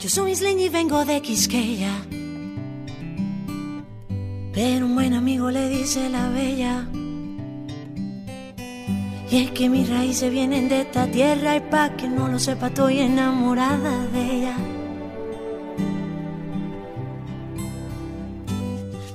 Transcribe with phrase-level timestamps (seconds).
[0.00, 1.92] Yo soy isleña y vengo de Quisqueya.
[4.54, 6.88] Pero un buen amigo le dice la bella.
[9.30, 12.68] Y es que mis raíces vienen de esta tierra y pa' que no lo sepa
[12.68, 14.56] estoy enamorada de ella.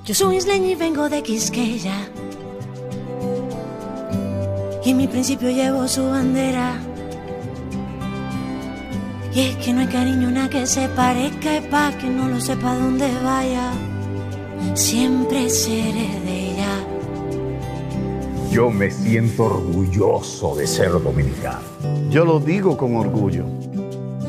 [0.05, 1.97] Yo soy isleña y vengo de Quisqueya.
[4.85, 6.79] Y en mi principio llevo su bandera.
[9.35, 12.39] Y es que no hay cariño una que se parezca y pa' que no lo
[12.39, 13.69] sepa dónde vaya.
[14.75, 16.69] Siempre seré de ella.
[18.49, 21.59] Yo me siento orgulloso de ser dominicano.
[22.09, 23.43] Yo lo digo con orgullo.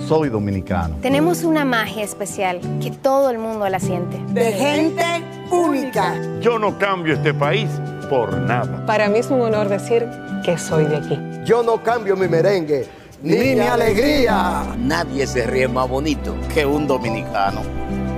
[0.09, 0.97] Soy dominicano.
[1.03, 4.19] Tenemos una magia especial que todo el mundo la siente.
[4.33, 5.05] De gente
[5.53, 6.17] única.
[6.41, 7.69] Yo no cambio este país
[8.11, 8.85] por nada.
[8.87, 10.05] Para mí es un honor decir
[10.45, 11.17] que soy de aquí.
[11.45, 14.75] Yo no cambio mi merengue ni, mi alegría.
[14.79, 17.63] Nadie se ríe más bonito que un dominicano.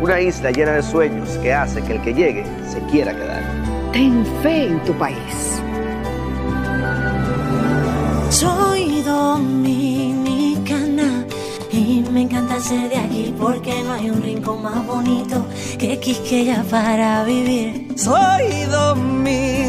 [0.02, 3.42] Una isla llena de sueños que hace que el que llegue se quiera quedar.
[3.92, 5.60] Ten fe en tu país.
[8.30, 10.28] Soy dominicana
[11.72, 15.46] y me encanta ser de aquí porque no hay un rincón más bonito
[15.78, 17.88] que Quisqueya para vivir.
[17.96, 19.68] Soy dominicana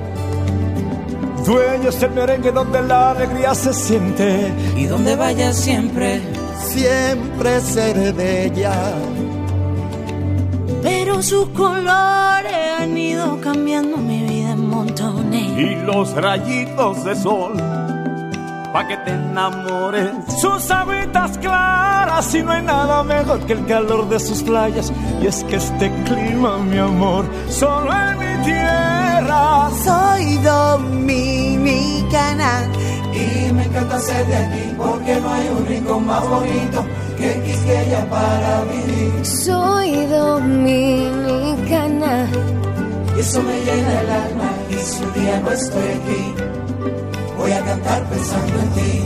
[1.45, 4.53] Dueño es el merengue donde la alegría se siente.
[4.77, 6.21] Y donde vaya siempre,
[6.59, 8.93] siempre seré de ella.
[10.83, 15.57] Pero sus colores han ido cambiando mi vida en montones.
[15.57, 17.53] Y los rayitos de sol,
[18.73, 20.11] pa' que te enamores.
[20.39, 24.91] Sus habitas claras y no hay nada mejor que el calor de sus playas.
[25.21, 29.10] Y es que este clima, mi amor, solo en mi tierra.
[29.83, 31.31] Soy dominicana
[33.13, 36.85] y me encanta ser de aquí porque no hay un rincón más bonito
[37.17, 39.25] que Quisqueya para vivir.
[39.25, 41.47] Soy dominicana
[43.15, 46.33] y eso me llena el alma y si un día no estoy aquí
[47.37, 49.05] voy a cantar pensando en ti.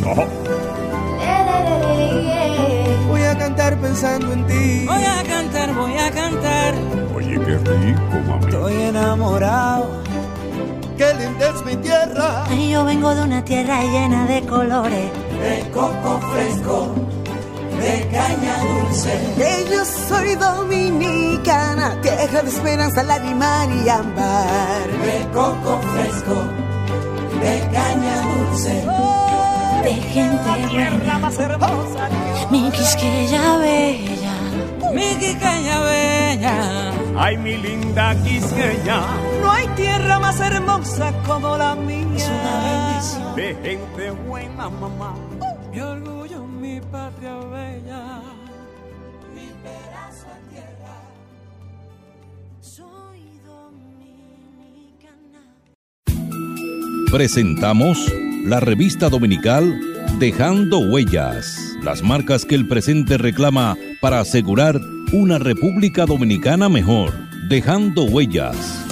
[3.07, 4.85] Voy a cantar pensando en ti.
[4.87, 7.04] Voy a cantar, voy a cantar.
[7.35, 8.45] Oye, qué rico, mami.
[8.45, 9.89] Estoy enamorado.
[10.97, 12.45] Qué linda es mi tierra.
[12.49, 15.11] Ay, yo vengo de una tierra llena de colores.
[15.41, 16.95] De coco fresco,
[17.81, 19.19] de caña dulce.
[19.35, 24.87] Que yo soy dominicana, tierra de esperanza, lágrima y ámbar.
[25.03, 26.35] De coco fresco,
[27.41, 28.85] de caña dulce.
[29.83, 31.19] de gente buena.
[31.19, 32.09] más hermosa.
[32.49, 34.35] Mi Quisqueya bella.
[34.93, 37.04] Mi Quisqueya bella.
[37.17, 39.01] Ay, mi linda Quisqueya.
[39.41, 42.05] No hay tierra más hermosa como la mía.
[42.15, 43.35] Es una bendición.
[43.35, 45.15] De gente buena, mamá.
[45.71, 48.21] Mi orgullo, mi patria bella.
[49.33, 50.95] Mi pedazo de tierra.
[52.61, 55.41] Soy dominicana.
[57.11, 58.11] Presentamos
[58.43, 59.79] la revista dominical
[60.19, 64.81] Dejando Huellas, las marcas que el presente reclama para asegurar
[65.13, 67.13] una República Dominicana mejor.
[67.47, 68.83] Dejando Huellas.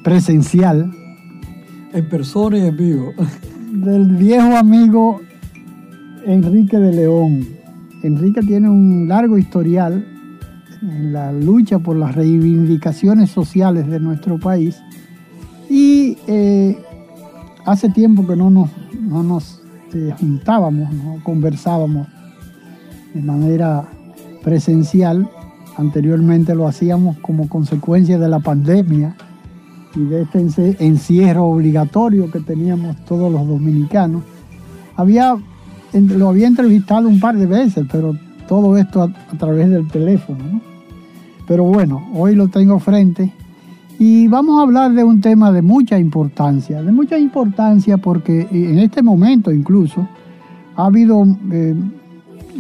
[0.03, 0.93] presencial
[1.93, 3.13] en persona y en vivo
[3.71, 5.21] del viejo amigo
[6.27, 7.47] Enrique de León.
[8.03, 10.05] Enrique tiene un largo historial
[10.83, 14.83] en la lucha por las reivindicaciones sociales de nuestro país.
[15.69, 16.79] Y eh,
[17.65, 18.71] hace tiempo que no nos,
[19.01, 19.63] no nos
[19.95, 22.09] eh, juntábamos, no conversábamos
[23.15, 23.89] de manera
[24.43, 25.29] presencial.
[25.77, 29.17] Anteriormente lo hacíamos como consecuencia de la pandemia
[29.97, 34.23] y de este encierro obligatorio que teníamos todos los dominicanos.
[34.97, 35.37] Había,
[35.93, 38.17] lo había entrevistado un par de veces, pero
[38.47, 40.61] todo esto a, través del teléfono.
[41.47, 43.33] Pero bueno, hoy lo tengo frente
[43.99, 48.79] y vamos a hablar de un tema de mucha importancia, de mucha importancia porque en
[48.79, 50.09] este momento incluso
[50.77, 51.75] ha habido eh,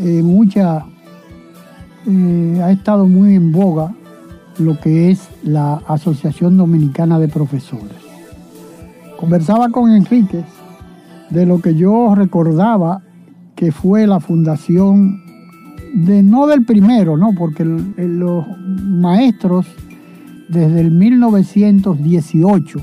[0.00, 0.84] eh, mucha,
[2.06, 3.92] eh, ha estado muy en boga
[4.58, 7.96] lo que es la Asociación Dominicana de Profesores.
[9.19, 10.44] Conversaba con Enríquez
[11.31, 13.02] de lo que yo recordaba
[13.56, 15.20] que fue la fundación
[15.94, 19.66] de no del primero, no, porque los maestros
[20.49, 22.79] desde el 1918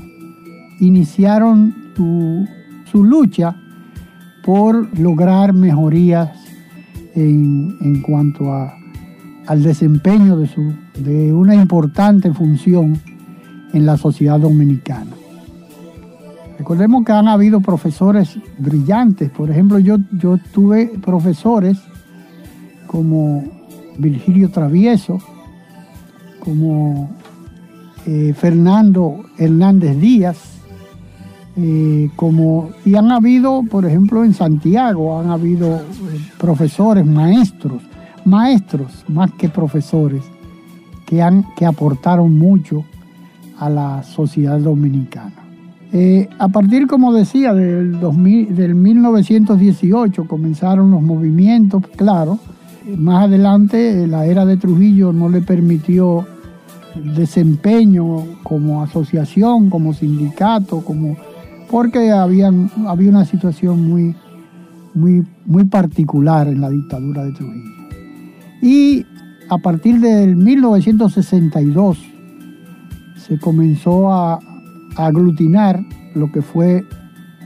[0.80, 3.56] iniciaron su, lucha
[4.44, 6.30] por lograr mejorías
[7.14, 8.74] en, cuanto a,
[9.46, 13.00] al desempeño de, su, de una importante función
[13.72, 15.12] en la sociedad dominicana.
[16.58, 21.78] Recordemos que han habido profesores brillantes, por ejemplo, yo, yo tuve profesores
[22.86, 23.44] como
[23.98, 25.18] Virgilio Travieso,
[26.40, 27.10] como
[28.04, 30.38] eh, Fernando Hernández Díaz,
[31.56, 35.80] eh, como, y han habido, por ejemplo, en Santiago, han habido eh,
[36.36, 37.80] profesores, maestros,
[38.24, 40.24] maestros más que profesores,
[41.06, 42.84] que, han, que aportaron mucho
[43.58, 45.34] a la sociedad dominicana.
[46.38, 52.40] a partir, como decía, del, 2000, del 1918 comenzaron los movimientos, claro,
[52.96, 56.26] más adelante la era de Trujillo no le permitió
[56.94, 61.16] desempeño como asociación, como sindicato, como
[61.70, 64.14] porque había una situación muy,
[64.94, 67.70] muy, muy particular en la dictadura de Trujillo.
[68.60, 69.06] Y
[69.48, 71.98] a partir del 1962
[73.16, 74.34] se comenzó a,
[74.96, 75.82] a aglutinar
[76.14, 76.84] lo que fue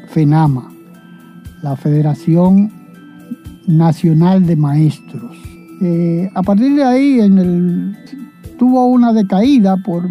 [0.09, 0.71] FENAMA,
[1.63, 2.73] la Federación
[3.67, 5.37] Nacional de Maestros.
[5.83, 7.97] Eh, a partir de ahí en el
[8.59, 10.05] tuvo una decaída por,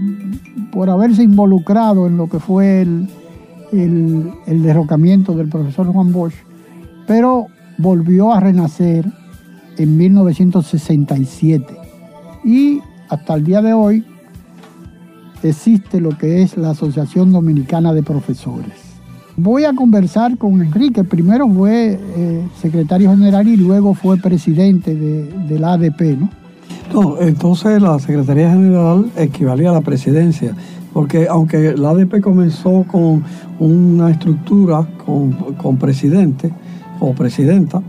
[0.72, 3.08] por haberse involucrado en lo que fue el,
[3.72, 6.36] el, derrocamiento del profesor Juan Bosch,
[7.08, 7.48] pero
[7.78, 9.06] volvió a renacer
[9.78, 11.78] en 1967
[12.44, 14.06] y hasta el día de hoy
[15.44, 18.74] existe lo que es la Asociación Dominicana de Profesores.
[19.38, 25.26] Voy a conversar con Enrique, primero fue eh, secretario general y luego fue presidente de,
[25.26, 26.45] de la ADP, ¿no?
[26.94, 30.56] No, entonces la Secretaría General equivalía a la presidencia,
[30.94, 33.24] porque aunque la ADP comenzó con
[33.60, 36.52] una estructura con, presidente
[37.00, 37.82] o presidenta,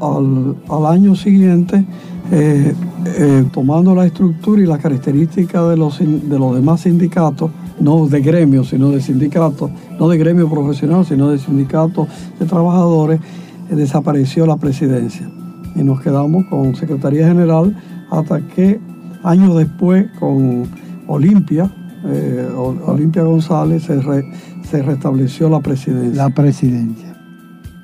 [0.00, 1.84] al, año siguiente,
[2.30, 2.74] eh,
[3.06, 7.50] eh, tomando la estructura y las características de los, de los demás sindicatos,
[7.80, 12.06] no de gremios, sino de sindicatos, no de gremio profesional, sino de sindicatos
[12.38, 13.20] de trabajadores,
[13.70, 15.28] eh, desapareció la presidencia.
[15.74, 17.74] Y nos quedamos con Secretaría General
[18.10, 18.80] hasta que
[19.22, 20.66] años después con
[21.06, 21.70] Olimpia,
[22.04, 26.24] eh, Olimpia González, se, restableció la presidencia.
[26.24, 27.16] La presidencia.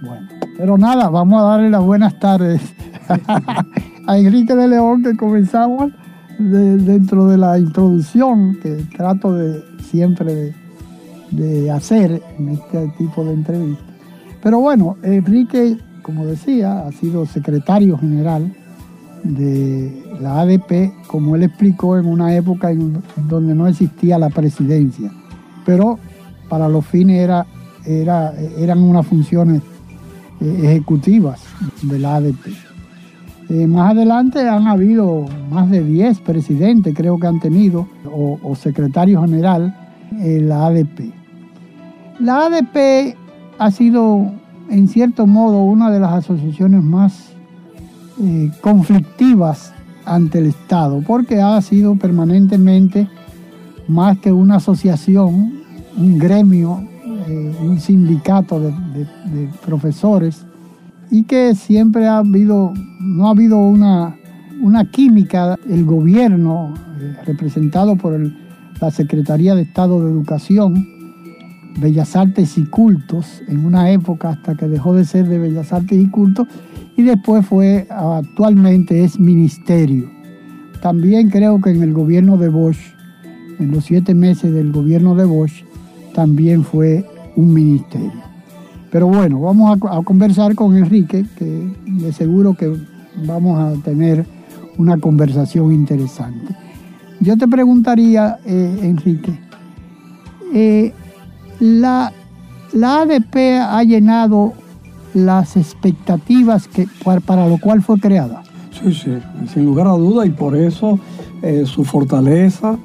[0.03, 2.61] Bueno, pero nada, vamos a darle las buenas tardes
[4.07, 5.93] a Enrique de León, que comenzamos
[6.39, 10.55] dentro de la introducción que trato de siempre de,
[11.31, 13.87] de hacer en este tipo de entrevistas.
[14.43, 18.53] Pero bueno, Enrique, como decía, ha sido secretario general
[19.23, 25.11] de la ADP, como él explicó, en una época en donde no existía la presidencia,
[25.65, 25.99] pero
[26.49, 27.47] para los fines era,
[27.85, 29.63] era, eran unas funciones
[30.41, 31.43] eh, ejecutivas
[31.83, 32.47] de la ADP.
[33.49, 38.55] Eh, más adelante han habido más de 10 presidentes, creo que han tenido, o, o
[38.57, 39.75] secretario general
[40.13, 41.13] en la ADP.
[42.19, 43.17] La ADP
[43.59, 44.33] ha sido,
[44.71, 47.36] en cierto modo, una de las asociaciones más
[48.19, 49.73] eh, conflictivas
[50.07, 53.09] ante el Estado, porque ha sido permanentemente
[53.89, 55.61] más que una asociación,
[55.97, 56.83] un gremio,
[57.29, 58.71] eh, un sindicato de,
[59.65, 60.47] profesores,
[61.11, 64.17] y que siempre ha habido, no ha habido una,
[64.63, 68.19] una química, el gobierno, eh, representado por
[68.81, 70.87] la Secretaría de Estado de Educación,
[71.79, 75.99] Bellas Artes y Cultos, en una época hasta que dejó de ser de Bellas Artes
[75.99, 76.49] y Cultos,
[76.97, 80.11] y después fue, actualmente es ministerio.
[80.81, 82.79] también creo que en el gobierno de Bosch,
[83.59, 85.65] en los siete meses del gobierno de Bosch,
[86.15, 88.13] también fue un ministerio.
[88.91, 92.73] Pero bueno, vamos a, conversar con Enrique, que de seguro que
[93.27, 94.25] vamos a tener
[94.79, 96.55] una conversación interesante.
[97.21, 99.39] Yo te preguntaría, eh, Enrique,
[100.55, 100.93] eh,
[101.61, 102.13] la,
[102.73, 104.53] la ADP ha llenado
[105.17, 108.43] las expectativas que, para, para lo cual fue creada.
[108.71, 109.11] Sí, sí,
[109.53, 110.99] sin lugar a duda y por eso
[111.43, 112.77] eh, su fortaleza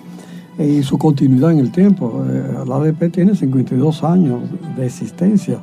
[0.58, 2.24] eh, y su continuidad en el tiempo.
[2.30, 4.40] Eh, la ADP tiene 52 años
[4.78, 5.58] de existencia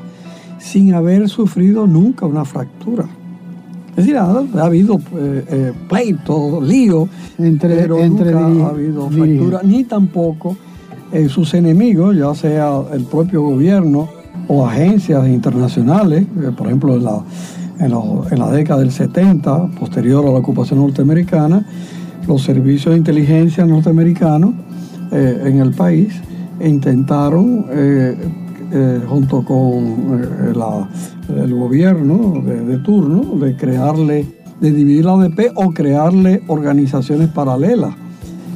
[0.59, 3.07] sin haber sufrido nunca una fractura.
[3.93, 5.01] Es decir, ha, ha habido
[5.89, 7.09] pleitos, líos,
[7.39, 10.57] Entre- pero entre nunca ha habido fractura, ni tampoco
[11.29, 14.09] sus enemigos, ya sea el propio gobierno
[14.49, 17.23] o agencias internacionales, eh, por ejemplo, en la,
[17.79, 21.65] en, la, década del 70, posterior a la ocupación norteamericana,
[22.27, 24.55] los servicios de inteligencia norteamericanos
[25.13, 26.15] eh, en el país
[26.61, 28.17] intentaron, eh,
[29.09, 30.55] junto con
[31.35, 34.27] el gobierno de, turno, de crearle,
[34.61, 37.95] de dividir la ADP o crearle organizaciones paralelas.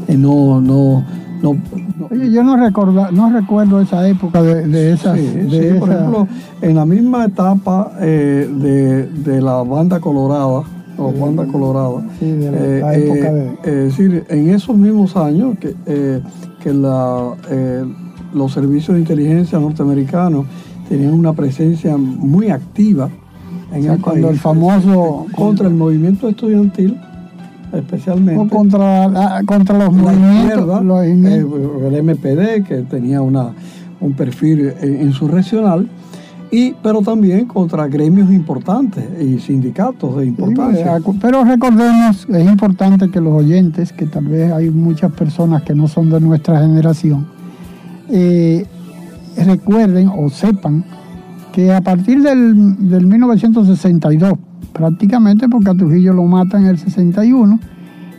[0.08, 1.02] No, no,
[1.42, 1.54] no,
[1.99, 5.18] no- Oye, yo no, recorda, no recuerdo esa época de, de esas.
[5.18, 6.28] Sí, de sí, por esa- ejemplo,
[6.61, 10.62] en la misma etapa eh, de, de la banda colorada,
[10.99, 14.50] o banda colorada, Sí, de la- eh, la eh, época de- eh, es decir, en
[14.50, 15.75] esos mismos años que,
[16.62, 17.32] que la,
[18.34, 20.46] los servicios de inteligencia norteamericanos
[20.88, 23.08] tenían una presencia muy activa
[23.72, 26.99] en O sea, el cuando país, el famoso- contra el movimiento estudiantil,
[27.73, 30.85] especialmente o contra, la- contra los movimientos.
[30.85, 31.47] los eh,
[31.88, 33.50] el MPD, que tenía una,
[34.00, 35.88] un perfil eh, insurreccional,
[36.50, 40.99] y, pero también contra gremios importantes y sindicatos de importancia.
[40.99, 45.75] acu- pero recordemos, es importante que los oyentes, que tal vez hay muchas personas que
[45.75, 47.26] no son de nuestra generación,
[48.11, 48.67] eh,
[49.47, 50.85] recuerden o sepan
[51.52, 54.35] que a partir del, del 1962,
[54.73, 57.59] prácticamente porque a Trujillo lo matan en el 61,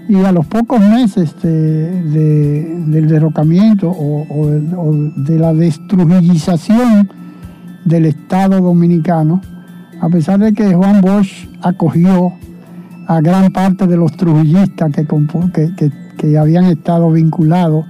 [0.10, 4.48] y a los pocos meses de- de- del derrocamiento o,
[5.16, 7.10] de- la destrujillización
[7.86, 9.42] del Estado dominicano,
[10.02, 12.34] a pesar de que Juan Bosch acogió
[13.08, 15.06] a gran parte de los trujillistas que,
[15.54, 17.86] que, que- habían estado vinculados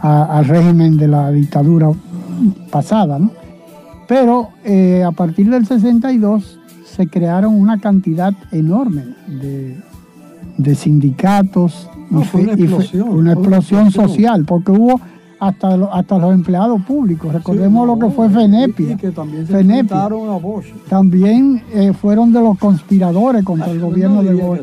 [0.00, 1.90] al régimen de la dictadura
[2.70, 3.18] pasada.
[4.06, 6.60] Pero eh, a partir del 62
[6.96, 9.76] se crearon una cantidad enorme de,
[10.58, 15.00] de sindicatos No, fue una fe- y fue una explosión social, porque hubo
[15.40, 17.30] hasta, lo- hasta los empleados públicos.
[17.32, 18.92] Recordemos lo que fue Fenepia.
[18.92, 19.58] Y que también se a
[21.74, 24.60] eh, fueron de los conspiradores contra el gobierno No de Bosch.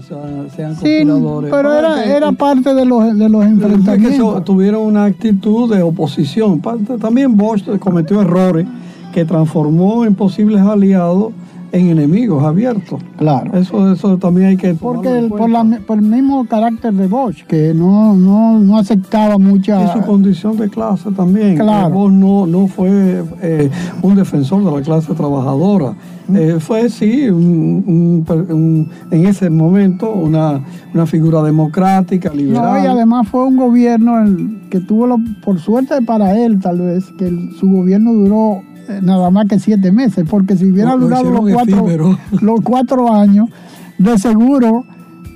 [0.82, 1.04] Sí,
[1.52, 4.44] pero era, era parte de los, de los Es que enfrentamientos.
[4.46, 6.60] tuvieron una actitud de oposición.
[6.62, 8.66] Parte- También Bosch cometió errores
[9.14, 11.34] que transformó en posibles aliados
[11.74, 13.02] en enemigos abiertos.
[13.18, 13.58] Claro.
[13.58, 17.44] Eso, eso también hay que Porque el- por, la- por el mismo carácter de Bosch,
[17.46, 19.86] que no, no, no aceptaba mucha...
[19.86, 21.56] Y su condición de clase también.
[21.56, 21.90] Claro.
[21.94, 23.70] Bosch no, no fue eh,
[24.02, 25.94] un defensor de la clase trabajadora.
[26.34, 30.62] Eh, fue, sí, un- un en ese momento una,
[30.94, 32.84] una figura democrática, No, liberal.
[32.84, 37.06] y además fue un gobierno el que tuvo, la- por suerte para él tal vez,
[37.18, 38.62] que el- su gobierno duró
[39.02, 43.14] nada más que siete meses, porque si hubiera Lo- lo durado los cuatro, los cuatro
[43.14, 43.50] años,
[43.98, 44.84] de seguro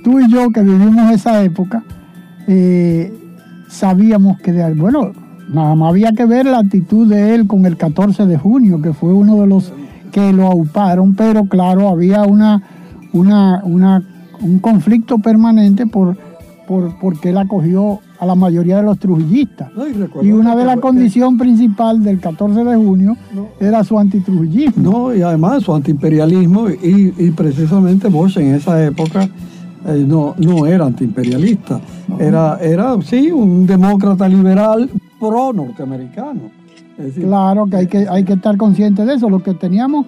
[0.04, 1.82] tú y yo que vivimos esa época,
[2.46, 3.12] eh,
[3.68, 5.12] sabíamos que, de, bueno,
[5.52, 8.92] nada más había que ver la actitud de él con el 14 de junio, que
[8.92, 9.72] fue uno de los
[10.12, 12.62] que lo auparon, pero claro, había una,
[13.12, 14.02] una, una,
[14.40, 16.16] un conflicto permanente por,
[16.66, 19.70] por, porque él acogió a la mayoría de los trujillistas.
[20.22, 23.16] Y una de las condiciones principales del 14 de junio
[23.60, 24.82] era su antitrujillismo.
[24.90, 29.28] No, y además su antiimperialismo, y, y precisamente Bosch en esa época
[29.86, 31.80] eh, no, no era antiimperialista.
[32.18, 36.50] Era, era, sí, un demócrata liberal pro-norteamericano.
[36.98, 39.28] Es decir, Claro que hay que, hay que estar consciente de eso.
[39.28, 40.06] Lo que teníamos...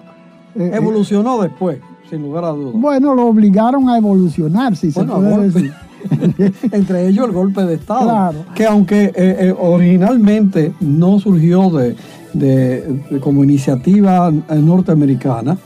[0.55, 2.73] eh, eh, evolucionó después, sin lugar a dudas.
[2.75, 5.73] bueno, lo obligaron a evolucionar, si Bueno, se puede decir.
[6.71, 8.01] Entre ellos el golpe de Estado.
[8.03, 8.37] Claro.
[8.55, 11.95] Que aunque eh, eh, originalmente no surgió de,
[12.33, 15.57] de- de como iniciativa eh, norteamericana,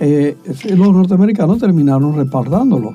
[0.00, 0.36] eh,
[0.76, 2.94] los norteamericanos terminaron respaldándolo.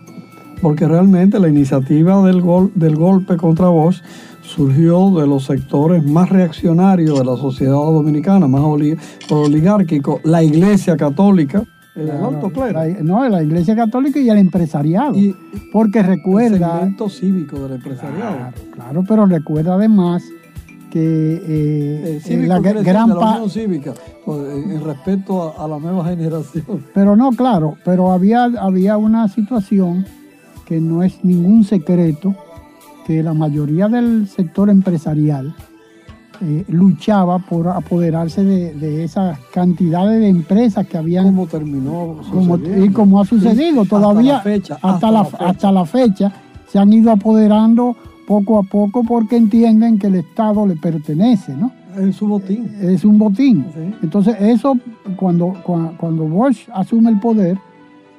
[0.61, 4.01] Porque realmente la iniciativa del, gol- del golpe contra Bosch
[4.41, 8.97] surgió de los sectores más reaccionarios de la sociedad dominicana, más oli-
[9.29, 11.63] oligárquicos, la iglesia católica,
[11.97, 12.73] El alto clero.
[12.73, 15.13] La, no, la Iglesia Católica y el empresariado.
[15.71, 16.73] porque recuerda.
[16.73, 18.35] El segmento cívico del empresariado.
[18.35, 20.23] Claro, claro pero recuerda además
[20.91, 23.93] que eh, eh, la gran parte cívica
[24.25, 26.85] pues, en respeto a, a, la nueva generación.
[26.93, 30.05] Pero no, claro, pero había, había una situación
[30.65, 32.35] que no es ningún secreto,
[33.05, 35.55] que la mayoría del sector empresarial
[36.41, 41.25] eh, luchaba por apoderarse de, de, esas cantidades de empresas que habían.
[41.25, 42.17] ¿Cómo terminó?
[42.31, 45.45] Como, y como ha sucedido todavía, hasta la, fecha, hasta, la, fecha.
[45.45, 46.33] hasta la fecha,
[46.67, 47.95] se han ido apoderando
[48.27, 51.71] poco a poco porque entienden que el Estado le pertenece, ¿no?
[51.97, 52.69] Es su botín.
[52.81, 53.65] Es un botín.
[53.73, 53.95] Sí.
[54.03, 54.77] Entonces, eso,
[55.15, 57.57] cuando, cuando Bosch asume el poder,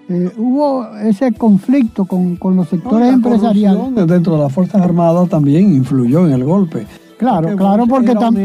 [0.09, 3.95] eh, hubo ese conflicto con, con los sectores no, empresariales.
[4.07, 6.87] Dentro de las Fuerzas Armadas también influyó en el golpe.
[7.19, 8.37] Claro, porque claro, porque, tam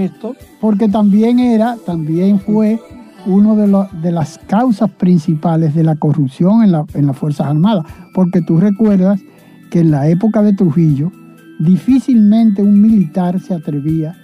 [0.59, 2.79] porque también era, también fue
[3.25, 7.85] una de, las causas principales de la corrupción en, la, en las Fuerzas Armadas.
[8.13, 9.21] Porque tú recuerdas
[9.69, 11.11] que en la época de Trujillo,
[11.59, 14.17] difícilmente un militar se atrevía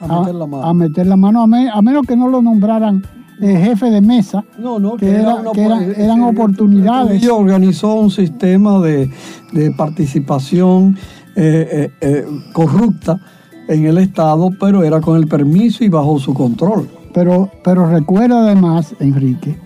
[0.00, 0.64] a, a, meter, la mano.
[0.64, 3.02] a meter la mano, a, me, a menos que no lo nombraran
[3.40, 7.22] eh, jefe de mesa, no, no, que, que, era, era, que eran, eran oportunidades.
[7.22, 9.10] Ella organizó un sistema de,
[9.52, 10.96] de participación
[11.36, 13.20] eh, eh, corrupta
[13.68, 16.88] en el Estado, pero era con el permiso y bajo su control.
[17.14, 19.56] Pero, pero recuerda además, Enrique,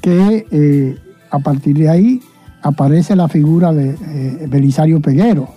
[0.00, 0.98] que
[1.30, 2.20] a partir de ahí
[2.62, 5.48] aparece la figura de Belisario Peguero.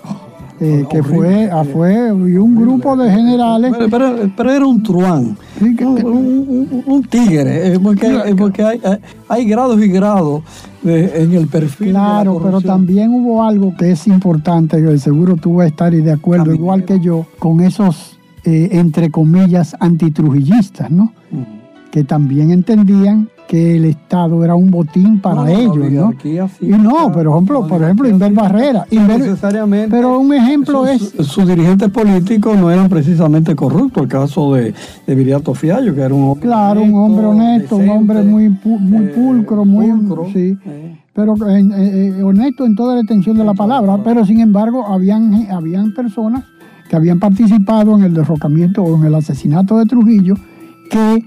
[0.62, 3.74] Eh, que fue, ah, fue y un grupo de generales.
[3.78, 8.64] Pero, pero, pero era un truán, sí, que, un, un, un, tigre, eh, porque, porque
[8.64, 8.98] hay, hay,
[9.28, 10.44] hay, grados y grados
[10.82, 11.90] de, en el perfil.
[11.90, 16.12] Claro, pero también hubo algo que es importante, que seguro tú vas a estar de
[16.12, 16.62] acuerdo, también.
[16.62, 21.12] igual que yo, con esos, eh, entre comillas, antitrujillistas, ¿no?
[21.32, 21.92] Mm.
[21.92, 26.14] Que también entendían que el Estado era un botín para no, ellos, ¿no?
[26.22, 28.86] Sí, y no, por ejemplo, por ejemplo, Inver Barrera.
[28.90, 29.90] Inver, necesariamente.
[29.90, 31.14] Pero un ejemplo es.
[31.20, 34.03] Sus dirigentes políticos no eran precisamente corruptos.
[34.03, 34.74] El caso de,
[35.05, 36.48] de Viriato Fiallo, que era un hombre.
[36.48, 39.92] Claro, honesto, un hombre honesto, decente, un hombre muy, muy eh, pulcro, muy.
[39.92, 40.58] pulcro, sí.
[40.66, 41.00] eh.
[41.14, 44.00] Pero eh, honesto en toda la extensión de la palabra.
[44.03, 46.44] Pero sin embargo, habían, habían personas
[46.90, 50.36] que habían participado en el derrocamiento o en el asesinato de Trujillo
[50.90, 51.24] que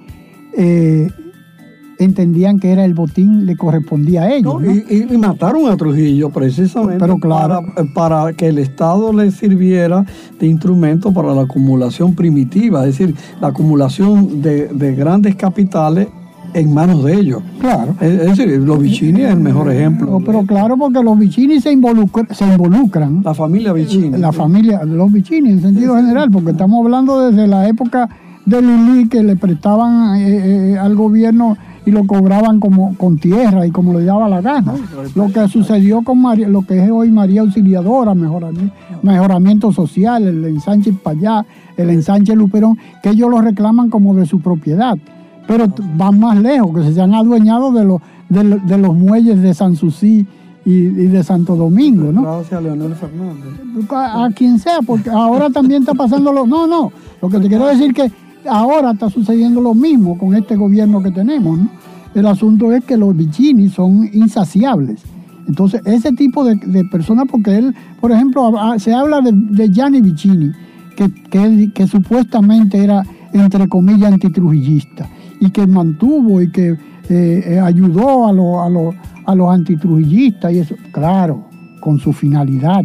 [1.98, 4.60] entendían que era el botín le correspondía a ellos.
[4.60, 4.72] No, ¿no?
[4.72, 7.64] Y, y, mataron a Trujillo precisamente Pero claro.
[7.74, 10.04] para, para, que el Estado le sirviera
[10.38, 16.08] de instrumento para la acumulación primitiva, es decir, la acumulación de, de grandes capitales
[16.54, 17.42] en manos de ellos.
[17.60, 17.94] Claro.
[18.00, 20.10] Es, decir, los Vicini es el mejor ejemplo.
[20.10, 23.22] No, pero claro, porque los Vicini se, involucra, se involucran.
[23.22, 24.16] La familia Vicini.
[24.18, 28.08] La familia, los Vicini en sentido sí, general, porque estamos hablando desde la época
[28.46, 31.56] de Lili que le prestaban eh, eh, al gobierno
[31.88, 34.74] y lo cobraban como con tierra y como le daba la gana.
[35.14, 40.44] Lo que sucedió con María, lo que es hoy María Auxiliadora, mejoramiento, mejoramiento social, el
[40.44, 41.46] ensanche Payá,
[41.78, 44.98] el ensanche Luperón, que ellos lo reclaman como de su propiedad.
[45.46, 45.64] Pero
[45.96, 49.74] van más lejos, que se han adueñado de los, de, de los muelles de San
[49.74, 50.26] Sucí
[50.66, 52.20] y, y, de Santo Domingo, ¿no?
[52.20, 53.88] Gracias a Leonel Fernández.
[53.88, 56.46] A, a, quien sea, porque ahora también está pasando lo...
[56.46, 58.12] No, no, lo que te quiero decir que
[58.46, 61.70] ahora está sucediendo lo mismo con este gobierno que tenemos, ¿no?
[62.14, 65.02] El asunto es que los Vicini son insaciables.
[65.46, 70.52] Entonces, ese tipo de, personas, porque él, por ejemplo, se habla de, Gianni Vicini,
[70.96, 75.08] que, que, supuestamente era, entre comillas, antitrujillista,
[75.40, 76.76] y que mantuvo y que
[77.08, 81.46] eh, ayudó a, a los antitrujillistas, y eso, claro,
[81.80, 82.82] con su finalidad.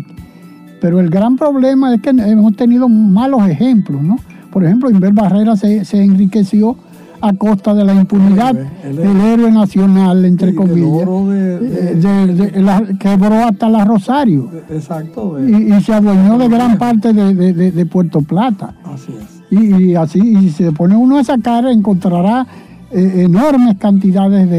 [0.79, 4.17] Pero el gran problema es que hemos tenido malos ejemplos, ¿no?
[4.53, 6.77] Por ejemplo, Inver Barrera se, se enriqueció
[7.21, 12.33] a costa de la impunidad el héroe, el héroe nacional, entre sí, comillas, de, de,
[12.35, 14.51] de, la, quebró hasta la Rosario.
[14.69, 15.39] Exacto.
[15.39, 18.75] Y, y, se adueñó de gran parte de, Puerto Plata.
[18.83, 19.59] Así es.
[19.59, 22.45] Y, y, así, y si se pone uno a sacar, encontrará
[22.91, 24.49] eh, enormes cantidades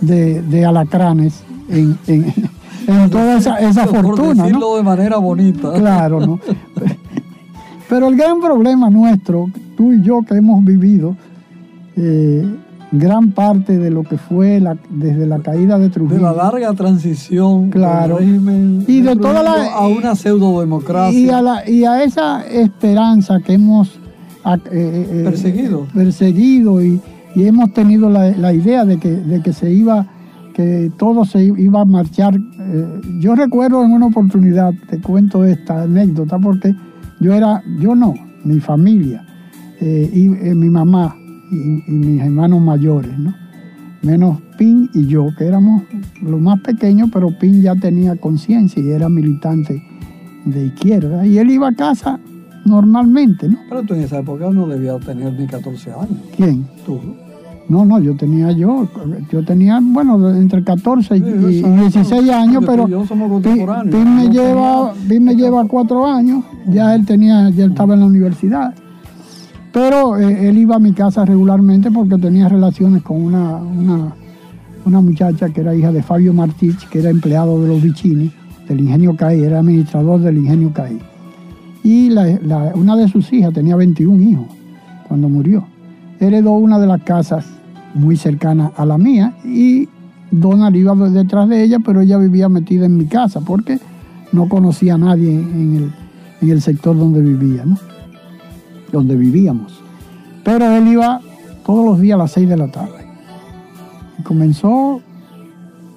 [0.00, 2.32] de, de, alacranes en, en,
[2.86, 4.44] en toda esa, esa Por fortuna.
[4.44, 4.76] decirlo ¿no?
[4.76, 5.72] de manera bonita.
[5.72, 6.38] Claro, ¿no?
[7.92, 11.14] Pero el gran problema nuestro, tú y yo que hemos vivido,
[11.94, 12.42] eh,
[12.90, 16.16] gran parte de lo que fue la, desde la caída de Trujillo.
[16.16, 18.16] De la larga transición claro.
[18.16, 22.42] régimen y de toda la a una pseudo democracia y a, la, y a esa
[22.46, 24.00] esperanza que hemos
[24.42, 26.98] a, eh, eh, perseguido perseguido y,
[27.34, 30.06] y hemos tenido la, la, idea de que, de que se iba
[30.54, 35.82] que todo se iba a marchar eh, yo recuerdo en una oportunidad te cuento esta
[35.82, 36.74] anécdota porque
[37.22, 39.26] yo era yo no mi familia
[39.80, 41.16] y mi mamá
[41.50, 43.34] y, y, mis hermanos mayores, ¿no?
[44.02, 45.82] menos Pin y yo, que éramos
[46.20, 49.82] los más pequeños, pero Pin ya tenía conciencia y era militante
[50.44, 51.26] de izquierda.
[51.26, 52.20] Y él iba a casa
[52.64, 53.58] normalmente, ¿no?
[53.68, 56.18] Pero tú en esa época no debías tener ni 14 años.
[56.36, 56.66] ¿Quién?
[56.84, 57.00] Tú.
[57.72, 58.86] No, no, yo tenía yo,
[59.30, 62.86] yo tenía, bueno, entre 14 y, Sí, y yo sé, 16 años, pero.
[63.90, 67.94] Pin me lleva, tenía- Pin me lleva cuatro años, ya él tenía, ya él estaba
[67.94, 68.74] en la universidad.
[69.72, 74.14] Pero eh, él iba a mi casa regularmente porque tenía relaciones con una, una,
[74.84, 78.30] una muchacha que era hija de Fabio Martich, que era empleado de los Vicini,
[78.68, 80.98] del ingenio CAI, era administrador del ingenio CAI.
[81.82, 84.46] Y la- la- una de sus hijas tenía 21 hijos
[85.08, 85.64] cuando murió.
[86.20, 87.46] Heredó una de las casas
[87.94, 89.88] muy cercana a la mía y
[90.30, 93.78] Donald iba detrás de ella, pero ella vivía metida en mi casa porque
[94.32, 95.92] no conocía a nadie en el,
[96.40, 97.78] en el sector donde vivía, ¿no?
[98.90, 99.80] donde vivíamos.
[100.44, 101.20] Pero él iba
[101.64, 103.06] todos los días a las 6 de la tarde.
[104.18, 105.00] Y comenzó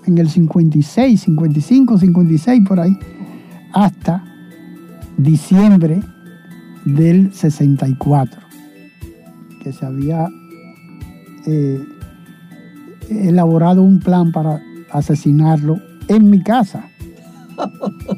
[0.05, 2.97] en el 56, 55, 56 por ahí,
[3.73, 4.23] hasta
[5.17, 6.01] diciembre
[6.85, 8.39] del 64,
[9.63, 10.29] que se había
[11.45, 11.79] eh,
[13.09, 16.85] elaborado un plan para asesinarlo en mi casa.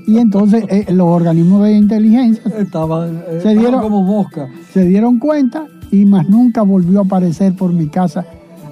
[0.08, 4.48] Y entonces eh, los organismos de inteligencia Estaban, eh, Se dieron- como mosca.
[4.74, 8.26] se dieron cuenta y más nunca volvió a aparecer por mi casa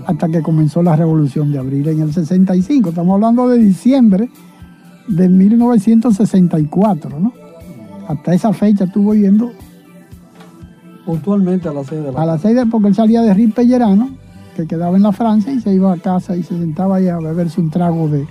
[0.08, 2.89] hasta que comenzó la revolución de abril en el 65.
[2.89, 4.30] Estamos hablando de diciembre
[5.08, 7.32] de 1964, ¿no?
[8.08, 9.52] Hasta esa fecha estuvo yendo
[11.06, 13.52] Puntualmente a las 6 de la a las 6 de porque él salía de Río
[13.54, 14.10] Pellerano,
[14.56, 17.18] que quedaba en la Francia, y se iba a casa y se sentaba ahí a
[17.18, 18.26] beberse un trago de,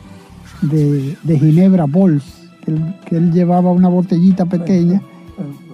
[0.63, 2.25] de, de Ginebra Bols,
[2.65, 5.03] que él, que él llevaba una botellita pequeña,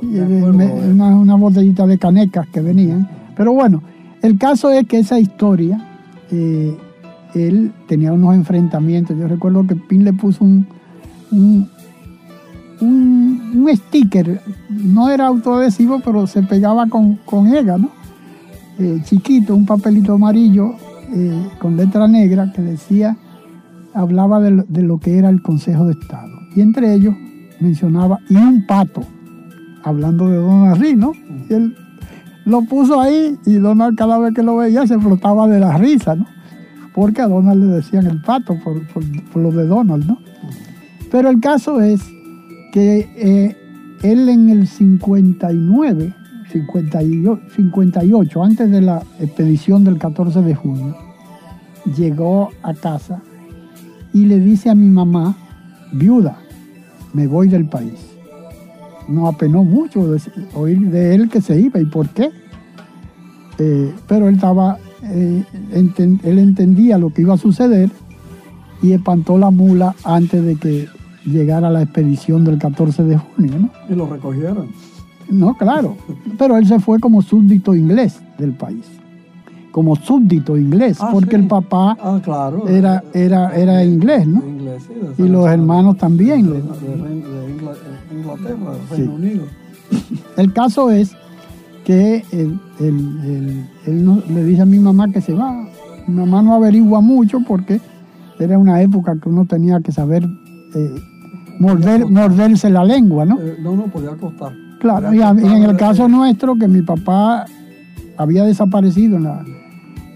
[0.02, 0.22] y eh.
[0.22, 3.08] una, una botellita de canecas que venían.
[3.36, 3.82] Pero bueno,
[4.22, 5.86] el caso es que esa historia,
[6.30, 6.76] eh,
[7.34, 9.16] él tenía unos enfrentamientos.
[9.16, 10.66] Yo recuerdo que Pin le puso un,
[11.30, 11.68] un,
[12.80, 17.90] un- un sticker, no era autoadhesivo, pero se pegaba con, con EGA, ¿no?
[18.80, 20.74] Eh, chiquito, un papelito amarillo
[21.12, 23.16] eh, con letra negra que decía,
[23.94, 26.32] hablaba de lo, que era el Consejo de Estado.
[26.56, 27.14] Y entre ellos
[27.60, 29.02] mencionaba, y un pato,
[29.84, 31.12] hablando de Donald Rí, ¿no?
[31.48, 31.76] Y él
[32.46, 36.14] lo puso ahí y Donald cada vez que lo veía se flotaba de la risa,
[36.14, 36.26] ¿no?
[36.94, 40.18] Porque a Donald le decían el pato por, por- por lo de Donald, ¿no?
[41.10, 42.00] Pero el caso es
[42.72, 43.56] que eh,
[44.02, 46.14] él en el 59,
[46.52, 50.96] 58, 58, antes de la expedición del 14 de junio,
[51.96, 53.22] llegó a casa
[54.12, 55.36] y le dice a mi mamá,
[55.92, 56.38] viuda,
[57.12, 57.94] me voy del país.
[59.08, 60.14] No apenó mucho
[60.54, 62.30] oír de él que se iba y por qué.
[63.58, 67.90] Eh, pero él estaba, eh, él entendía lo que iba a suceder
[68.82, 70.88] y espantó la mula antes de que
[71.24, 73.68] llegara la expedición del 14 de junio.
[73.88, 74.68] Y lo recogieron.
[75.30, 75.96] No, claro.
[76.38, 78.84] Pero él se fue como súbdito inglés del país.
[79.70, 81.42] Como súbdito inglés, Ah, porque sí.
[81.42, 82.66] el papá Ah, claro.
[82.68, 84.44] era, era, era inglés, ¿no?
[84.46, 86.42] Inglés, sí, de Y los hermanos también.
[86.46, 87.76] de, de- de Ingla-
[88.12, 88.72] Inglaterra.
[88.90, 89.44] Reino Unido.
[90.36, 91.12] El caso es
[91.84, 95.52] que él, él- él- él no- le dice a mi mamá que se va.
[96.08, 97.80] Mi mamá no averigua mucho porque
[98.40, 100.24] era una época que uno tenía que saber
[100.74, 100.94] eh,
[101.60, 103.40] morder, morderse la lengua, ¿no?
[103.40, 104.52] Eh, no, no podía costar.
[104.80, 107.44] Claro, y, a- y en el caso nuestro, que mi papá
[108.16, 109.44] había desaparecido en, la,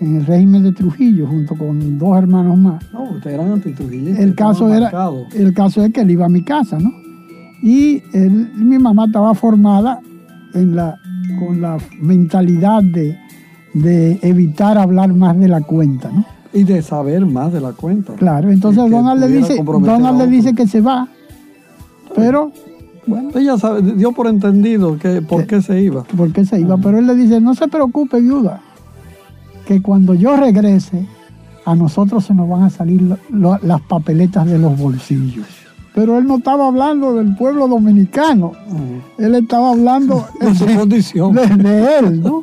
[0.00, 2.84] en el régimen de Trujillo junto con dos hermanos más.
[2.92, 4.24] No, ustedes eran antitrujillistas.
[4.24, 4.90] El caso, era,
[5.34, 6.90] el caso es que él iba a mi casa, ¿no?
[7.62, 10.00] Y él- mi mamá estaba formada
[10.54, 10.96] en la,
[11.38, 13.16] con la mentalidad de,
[13.74, 16.24] de evitar hablar más de la cuenta, ¿no?
[16.52, 18.12] Y de saber más de la cuenta.
[18.14, 21.08] Claro, entonces Donald le dice, Donald le dice que se va,
[22.14, 22.52] pero
[23.06, 26.04] bueno, Ella sabe, dio por entendido que por qué se iba.
[26.04, 26.76] ¿por qué se iba?
[26.78, 28.60] Pero él le dice, no se preocupe, viuda,
[29.66, 31.06] que cuando yo regrese,
[31.64, 35.46] a nosotros se nos van a salir lo- lo- las papeletas de los bolsillos.
[35.94, 38.52] Pero él no estaba hablando del pueblo dominicano,
[39.16, 41.34] él estaba hablando De su condición.
[41.34, 42.42] de, de él, ¿no?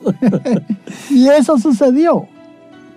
[1.10, 2.26] y eso sucedió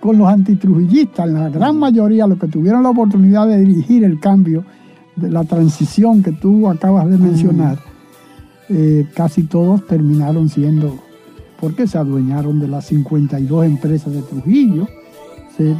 [0.01, 4.65] con los antitrujillistas, la gran mayoría, los que tuvieron la oportunidad de dirigir el cambio,
[5.17, 7.79] de la transición que tú acabas de mencionar,
[8.69, 10.99] eh, casi todos terminaron siendo,
[11.61, 14.89] porque se adueñaron de las 52 empresas de Trujillo,
[15.57, 15.75] se,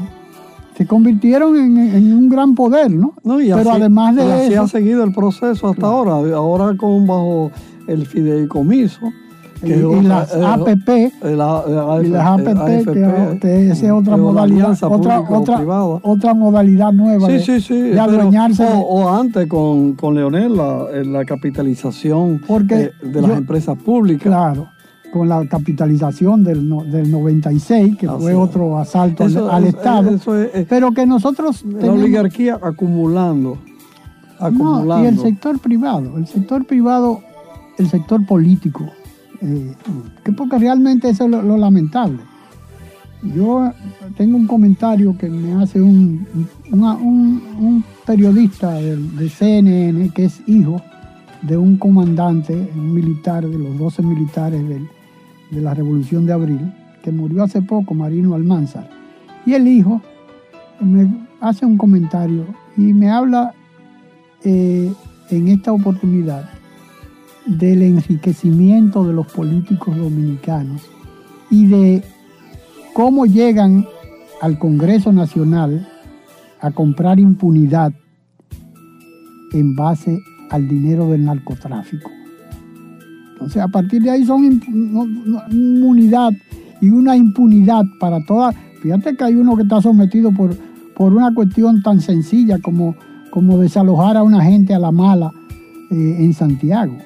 [0.77, 3.15] se convirtieron en, en un gran poder, ¿no?
[3.25, 6.13] No, y Pero así- además de así eso, ha seguido el proceso hasta ahora.
[6.37, 7.51] Ahora con bajo
[7.89, 9.01] el fideicomiso,
[9.67, 10.89] y, las APP,
[11.25, 17.81] y las APP, que, es otra modalidad, otra, otra, otra modalidad nueva sí, sí, sí,
[17.81, 18.67] de adueñarse.
[18.71, 24.25] o, antes con, con Leonel, la, la capitalización de, las empresas públicas.
[24.25, 24.69] Claro
[25.15, 30.19] con la capitalización del, del 96, que fue otro asalto al, Estado,
[30.69, 31.65] pero que nosotros...
[31.65, 33.59] La oligarquía acumulando,
[34.41, 35.05] acumulando.
[35.05, 37.21] y el sector privado, el sector privado,
[37.79, 38.91] el sector político,
[39.45, 39.75] eh,
[40.25, 42.19] que porque realmente eso es lo, lamentable.
[43.23, 43.71] Yo
[44.17, 46.27] tengo un comentario que me hace un,
[46.71, 50.81] un, periodista de CNN que es hijo
[51.43, 54.63] de un comandante, un militar, de los 12 militares
[55.51, 58.89] de la Revolución de Abril, que murió hace poco, Marino Almanzar.
[59.45, 60.01] Y el hijo
[60.81, 63.55] me hace un comentario y me habla
[64.43, 64.91] eh,
[65.31, 66.49] en esta oportunidad
[67.47, 70.83] del enriquecimiento de los políticos dominicanos
[71.51, 72.03] y de
[72.95, 73.87] cómo llegan
[74.41, 75.87] al Congreso Nacional
[76.61, 77.93] a comprar impunidad
[79.53, 80.19] en base
[80.51, 82.11] al dinero del narcotráfico.
[83.33, 84.61] Entonces, a partir de ahí son
[85.51, 86.33] inmunidad
[86.81, 88.55] y una impunidad para todas.
[88.83, 90.57] Fíjate que hay uno que está sometido por,
[90.95, 92.95] por una cuestión tan sencilla como,
[93.31, 95.33] como desalojar a una gente a la mala
[95.91, 96.97] eh, en Santiago.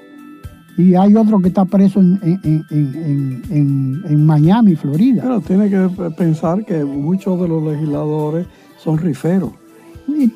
[0.78, 2.20] Y hay otro que está preso en,
[3.50, 5.22] en, Miami, Florida.
[5.22, 8.46] Pero tiene que pensar que muchos de los legisladores
[8.78, 9.50] son riferos.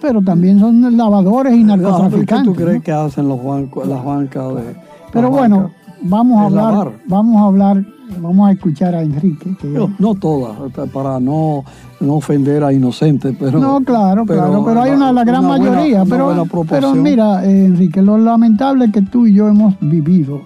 [0.01, 2.39] pero también son lavadores y narcotraficantes.
[2.39, 4.77] ¿Qué tú crees que hacen los bancos, las bancas de.?
[5.13, 5.71] Pero bueno,
[6.03, 7.85] vamos a hablar, vamos a hablar,
[8.20, 9.57] vamos a escuchar a Enrique.
[9.98, 10.57] no, todas,
[10.92, 11.64] para no,
[12.01, 13.59] ofender a inocentes, pero.
[13.59, 16.05] No, claro, claro, pero hay una, la gran mayoría.
[16.05, 20.42] pero, pero mira, eh, Enrique, lo lamentable es que tú y yo hemos vivido,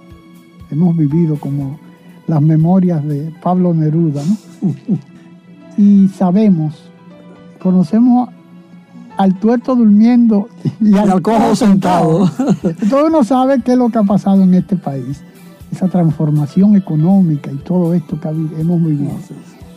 [0.70, 1.79] hemos vivido como
[2.26, 4.74] las memorias de Pablo Neruda, ¿no?
[5.79, 6.90] y sabemos,
[7.62, 8.31] conocemos
[9.16, 10.48] al tuerto durmiendo
[10.81, 12.31] y al, cojo sentado.
[12.62, 15.22] Entonces uno sabe qué es lo que ha pasado en este país
[15.77, 19.12] esa transformación económica y todo esto que hemos vivido.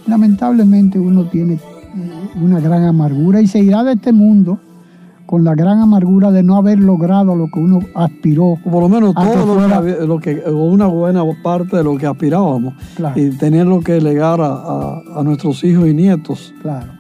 [0.08, 1.60] Lamentablemente uno tiene
[2.42, 4.60] una gran amargura y se irá de este mundo
[5.26, 8.58] con la gran amargura de no haber logrado lo que uno aspiró.
[8.64, 12.74] Por lo menos todo lo, que, o una buena parte de lo que aspirábamos.
[13.16, 16.54] Y tenerlo que legar a, nuestros hijos y nietos.
[16.62, 16.94] Claro.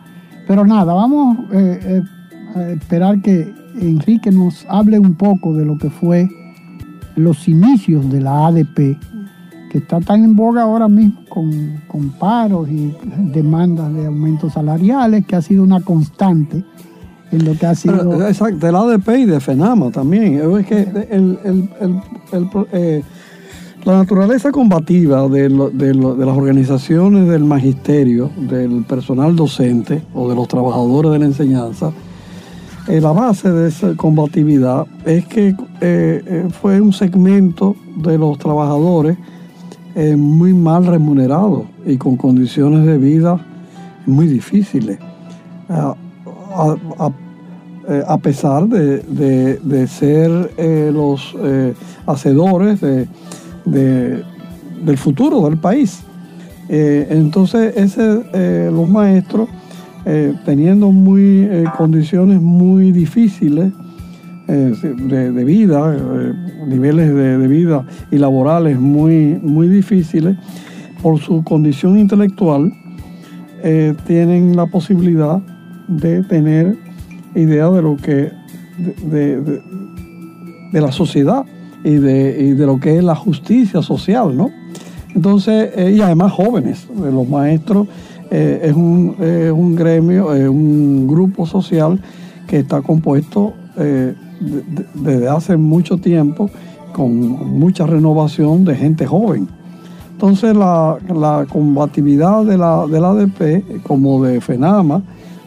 [0.47, 5.77] Pero nada, vamos eh, eh, a esperar que Enrique nos hable un poco de lo
[5.77, 6.29] que fue
[7.15, 8.97] los inicios de la ADP,
[9.69, 12.93] que está tan en boga ahora mismo con, paros y
[13.31, 16.63] demandas de aumentos salariales, que ha sido una constante
[17.31, 18.27] en lo que ha sido...
[18.27, 20.41] exacto, de la ADP y de FENAMA también.
[20.59, 20.87] Es que
[22.71, 23.03] eh,
[23.85, 31.11] la naturaleza combativa de, las organizaciones del magisterio, del personal docente o de los trabajadores
[31.11, 31.91] de la enseñanza,
[32.87, 38.37] eh, la base de esa combatividad es que eh, eh, fue un segmento de los
[38.37, 39.17] trabajadores
[40.15, 43.37] muy mal remunerados y con condiciones de vida
[44.05, 44.97] muy difíciles.
[45.67, 45.95] A,
[48.21, 50.29] pesar de, ser
[50.93, 51.35] los
[52.05, 52.79] hacedores
[53.65, 55.99] del futuro del país.
[56.69, 59.49] entonces, ese, los maestros
[60.05, 63.73] eh, teniendo muy, eh, condiciones muy difíciles
[64.47, 65.95] eh, de, vida,
[66.65, 70.37] niveles de, vida y laborales muy, muy difíciles,
[71.01, 72.73] por su condición intelectual,
[74.07, 75.41] tienen la posibilidad
[75.87, 76.77] de tener
[77.35, 78.31] idea de lo que,
[79.03, 79.61] de,
[80.71, 81.45] la sociedad
[81.83, 84.49] y de, de, lo que es la justicia social, ¿no?
[85.13, 87.87] Entonces, y además jóvenes, los maestros
[88.31, 91.99] eh, es, un, gremio, es un grupo social
[92.47, 94.13] que está compuesto eh,
[94.93, 96.49] desde hace mucho tiempo
[96.93, 99.47] con mucha renovación de gente joven.
[100.11, 100.97] Entonces la,
[101.49, 105.01] combatividad de la, del ADP, como de FENAMA,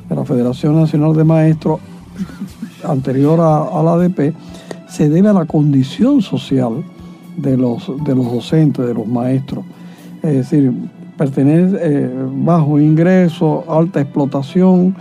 [0.08, 1.80] de la Federación Nacional de Maestros,
[2.84, 4.34] anterior a, la ADP,
[4.88, 6.84] se debe a la condición social
[7.36, 9.64] de los, de los docentes, de los maestros.
[10.22, 10.72] Es decir,
[11.22, 12.10] pertenece eh,
[12.44, 14.94] bajo ingreso, alta explotación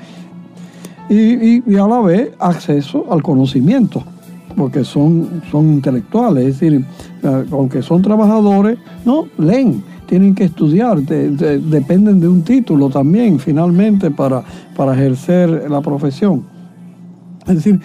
[1.10, 4.04] y, a la vez acceso al conocimiento,
[4.56, 6.86] porque son, son intelectuales, es decir,
[7.24, 14.12] eh, aunque son trabajadores, no, leen, tienen que estudiar, dependen de un título también finalmente
[14.12, 14.44] para,
[14.76, 16.44] para ejercer la profesión.
[17.48, 17.80] Es decir,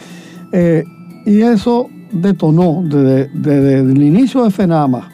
[0.53, 0.85] eh,
[1.25, 5.09] y eso detonó desde, desde el inicio de FENAMA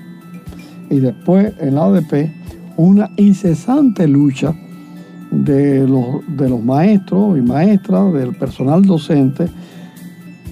[0.91, 2.42] y después en la ADP
[2.83, 4.55] una incesante lucha
[5.31, 9.49] de los, de los maestros y maestras, del personal docente,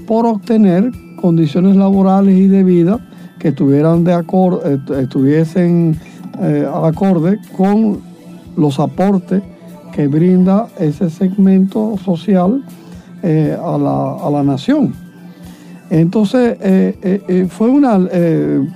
[0.07, 0.91] por obtener
[1.21, 2.99] condiciones laborales y de vida
[3.39, 4.61] que estuvieran de acord,
[4.93, 5.99] estuviesen
[6.41, 8.01] eh, acorde con
[8.57, 9.43] los aportes
[9.93, 12.63] que brinda ese segmento social
[13.23, 14.95] eh, a, la, a, la, nación.
[15.91, 17.99] Entonces, eh, fue una,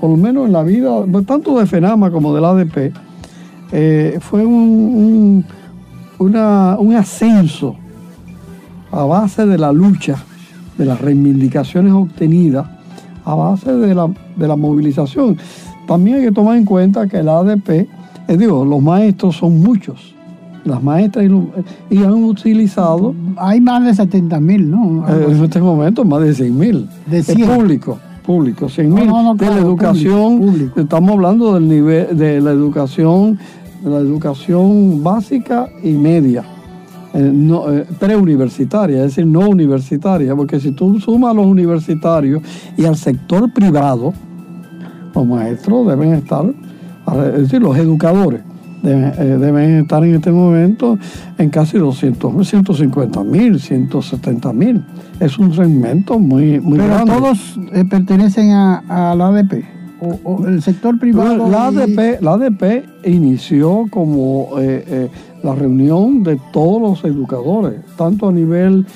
[0.01, 2.93] por lo menos en la vida, tanto de FENAMA como del ADP,
[4.21, 5.45] fue un,
[6.19, 7.77] un ascenso
[8.95, 10.17] a base de la lucha,
[10.79, 12.67] de las reivindicaciones obtenidas,
[13.25, 15.37] a base de la, de la movilización.
[15.87, 17.89] También hay que tomar en cuenta que el ADP, eh,
[18.39, 20.15] digo, los maestros son muchos.
[20.65, 21.27] Las maestras
[21.91, 23.15] y, han utilizado...
[23.37, 25.07] Hay más de 70 mil, ¿no?
[25.09, 26.89] Eh, en este momento más de 100 mil.
[27.11, 29.07] Es público, público, 100 mil.
[29.37, 33.39] de la educación, estamos hablando del nivel de la educación,
[33.85, 36.45] la educación básica y media.
[37.13, 37.65] Eh, no,
[37.99, 42.43] preuniversitaria, es decir, no universitaria, porque si tú sumas a los universitarios
[42.77, 44.13] y al sector privado,
[45.15, 46.45] los maestros deben estar,
[47.35, 48.41] es decir, los educadores
[48.85, 50.99] deben, eh, estar en este momento
[51.39, 54.85] en casi 200, 150 mil, 170 mil.
[55.21, 59.65] Es un segmento muy, muy Pero todos eh, pertenecen a, la ADP.
[60.25, 61.49] O, el sector privado.
[61.49, 65.09] La, ADP, la ADP inició como eh,
[65.43, 68.87] la reunión de todos los educadores, tanto a nivel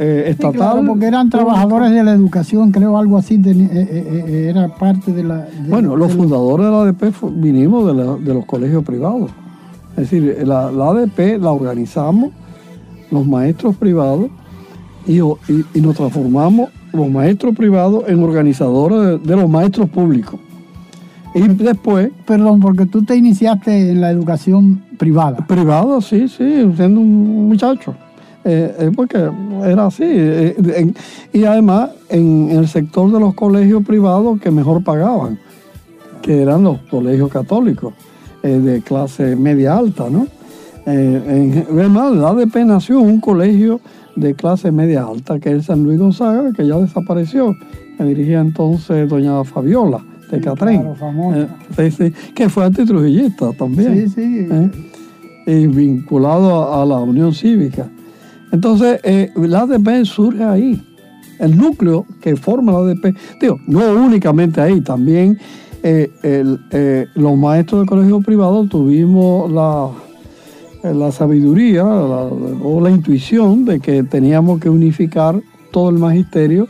[0.00, 0.86] eh, estatal.
[0.86, 5.48] porque eran trabajadores de la educación, creo, algo así, eh, eh, era parte de la...
[5.68, 7.84] bueno, los fundadores de la ADP vinimos
[8.24, 9.32] de, los colegios privados.
[9.96, 12.30] Es decir, la, ADP la organizamos
[13.10, 14.30] los maestros privados
[15.04, 20.38] y, nos transformamos los maestros privados en organizadores de, los maestros públicos.
[21.34, 22.10] Y después...
[22.26, 25.46] Perdón, porque tú te iniciaste en la educación privada.
[25.46, 27.94] Privada, sí, sí, siendo un muchacho.
[28.44, 29.28] Eh, eh, porque
[29.64, 30.04] era así.
[30.06, 30.92] Eh,
[31.32, 35.38] y además en, el sector de los colegios privados que mejor pagaban,
[36.22, 37.94] que eran los colegios católicos
[38.42, 40.26] de clase media alta, ¿no?
[40.86, 43.80] en, además, la ADP nació un colegio
[44.16, 47.54] de clase media alta, que es San Luis Gonzaga, que ya desapareció.
[47.98, 50.94] Me dirigía entonces doña Fabiola de Catrén,
[52.34, 54.12] que fue antitrujillista también.
[55.46, 57.88] y vinculado a la Unión Cívica.
[58.52, 60.82] Entonces, eh, la ADP surge ahí.
[61.38, 65.38] El núcleo que forma la ADP, digo, no únicamente ahí, también
[65.82, 69.90] eh, eh, los maestros de colegio privado tuvimos la,
[70.82, 76.68] la sabiduría o la intuición de que teníamos que unificar todo el magisterio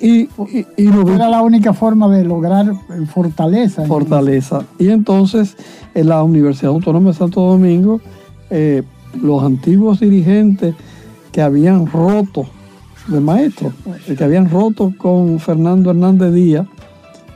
[0.00, 0.28] y,
[0.76, 2.72] era la única forma de lograr
[3.12, 3.84] fortaleza.
[3.86, 4.64] Fortaleza.
[4.78, 5.56] Y entonces
[5.94, 8.00] en la Universidad Autónoma de Santo Domingo,
[9.22, 10.74] los antiguos dirigentes
[11.32, 12.46] que habían roto
[13.08, 13.72] de maestro,
[14.06, 16.66] que habían roto con Fernando Hernández Díaz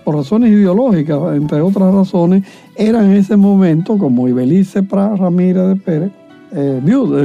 [0.05, 2.45] por razones ideológicas, entre otras razones,
[2.77, 6.11] eran en ese momento, como Ibelice Pra Ramírez de Pérez,
[6.53, 6.81] eh,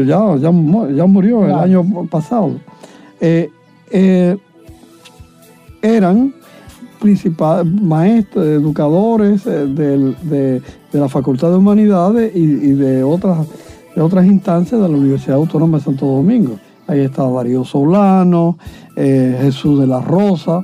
[0.06, 2.60] ya, ya, murió el año pasado,
[3.20, 3.50] eh,
[3.90, 4.38] eh,
[5.86, 6.34] eran
[7.82, 13.48] maestros, educadores de, la Facultad de Humanidades y, de, otras,
[13.96, 16.58] de otras instancias de la Universidad Autónoma de Santo Domingo.
[16.88, 18.58] Ahí estaba Darío Solano,
[18.96, 20.62] eh, Jesús de la Rosa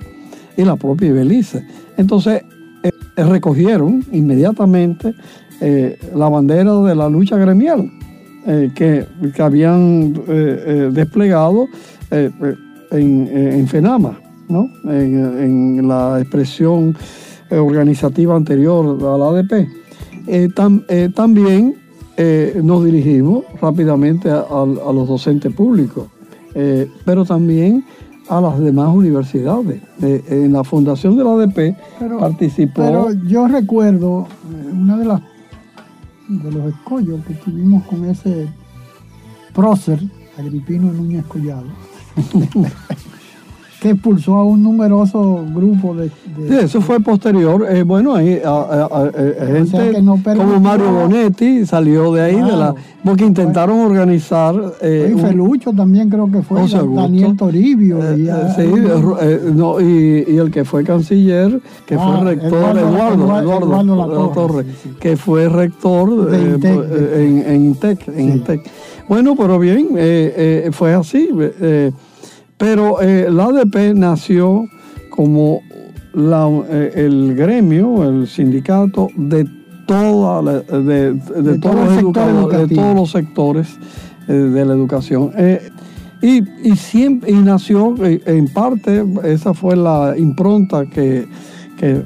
[0.56, 1.66] y la propia Ibelice.
[1.98, 2.44] Entonces
[2.84, 5.14] eh, recogieron inmediatamente
[5.60, 7.92] eh, la bandera de la lucha gremial
[8.74, 9.06] que,
[9.38, 10.14] habían
[10.92, 11.68] desplegado
[12.10, 14.20] en, FENAMA,
[14.52, 14.70] ¿no?
[14.86, 16.96] en, la expresión
[17.50, 21.14] organizativa anterior a la ADP.
[21.14, 21.82] también
[22.18, 26.08] eh, nos dirigimos rápidamente a, los docentes públicos,
[26.54, 27.84] eh, pero también
[28.30, 29.82] a las demás universidades.
[30.02, 32.82] Eh, en la fundación de la ADP participó.
[32.84, 34.28] Pero yo recuerdo
[34.72, 35.22] una de las
[36.28, 38.48] de los escollos que tuvimos con ese
[39.54, 40.00] prócer,
[40.38, 41.66] Agripino Núñez Collado.
[43.82, 46.10] que expulsó a un numeroso grupo de...
[46.10, 47.66] sí, eso fue posterior.
[47.68, 50.04] Eh, bueno, ahí gente
[50.38, 54.54] como Mario Bonetti salió de ahí, de la, porque intentaron organizar...
[54.82, 57.98] Eh, y Felucho también creo que fue, Daniel Toribio.
[58.04, 64.30] Eh, y, sí, no, y, el que fue canciller, que fue ah, rector, Eduardo, Eduardo,
[64.30, 64.66] Torre,
[65.00, 68.10] que fue rector en, INTEC.
[68.10, 68.62] En INTEC.
[69.10, 69.88] Bueno, pero bien,
[70.72, 71.30] fue así.
[72.62, 74.68] Pero eh, la ADP nació
[75.10, 75.62] como
[76.14, 79.50] eh, el gremio, el sindicato de,
[79.88, 83.80] toda de, todos los educadores, de todos los sectores
[84.28, 85.32] eh, de la educación.
[86.22, 91.28] y, siempre, y nació, en parte, esa fue la impronta que,
[91.80, 92.04] que,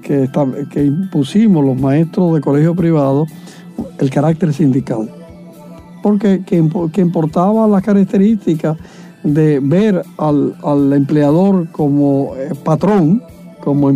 [0.00, 3.26] que, impusimos los maestros de colegio privado,
[3.98, 5.10] el carácter sindical.
[6.02, 8.78] Porque que, que importaba las características
[9.24, 13.22] de ver al, empleador como eh, patrón,
[13.60, 13.90] como,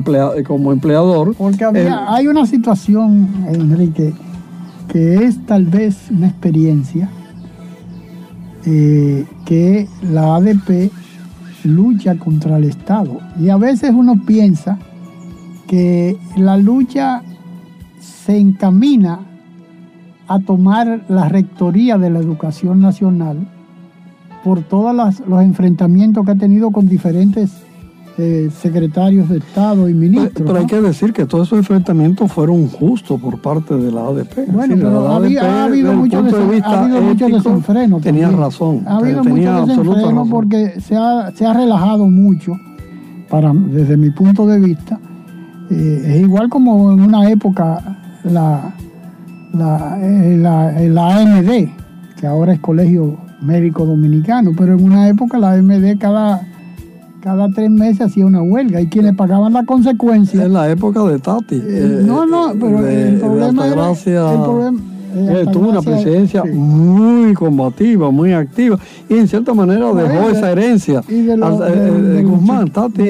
[0.46, 1.34] como empleador.
[1.36, 4.14] Porque hay una situación, Enrique,
[4.88, 7.10] que es tal vez una experiencia
[8.64, 10.90] eh, que la ADP
[11.64, 13.20] lucha contra el Estado.
[13.38, 14.78] Y a veces uno piensa
[15.66, 17.22] que la lucha
[18.00, 19.20] se encamina
[20.26, 23.46] a tomar la rectoría de la educación nacional
[24.44, 24.94] por todos
[25.26, 27.50] los enfrentamientos que ha tenido con diferentes
[28.20, 30.42] eh, secretarios de Estado y ministros.
[30.44, 34.50] Pero, hay que decir que todos esos enfrentamientos fueron justos por parte de la ADP.
[34.50, 36.24] Bueno, pero ha, habido muchos
[37.30, 38.02] desenfrenos.
[38.02, 38.82] Tenía razón.
[38.88, 42.54] Ha habido muchos desenfrenos porque se ha, se ha relajado mucho,
[43.30, 44.98] para, desde mi punto de vista.
[45.70, 48.74] Eh, es igual como en una época la,
[49.52, 51.68] la, eh, la, la AMD,
[52.18, 56.46] que ahora es Colegio médico dominicano, pero en una época la MD cada,
[57.20, 60.44] cada tres meses hacía una huelga y quienes pagaban la consecuencia.
[60.44, 61.56] En la época de Tati.
[61.56, 63.90] Eh, eh, no, no, pero el problema era.
[63.90, 64.80] El problema,
[65.14, 68.78] eh, tuvo una presidencia muy combativa, muy activa
[69.08, 73.02] y en cierta manera dejó esa herencia de, Guzmán, Tati,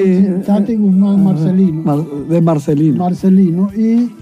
[0.47, 2.07] Tati Guzmán Marcelino.
[2.29, 3.05] de Marcelino.
[3.05, 3.71] Marcelino.
[3.77, 4.13] Y,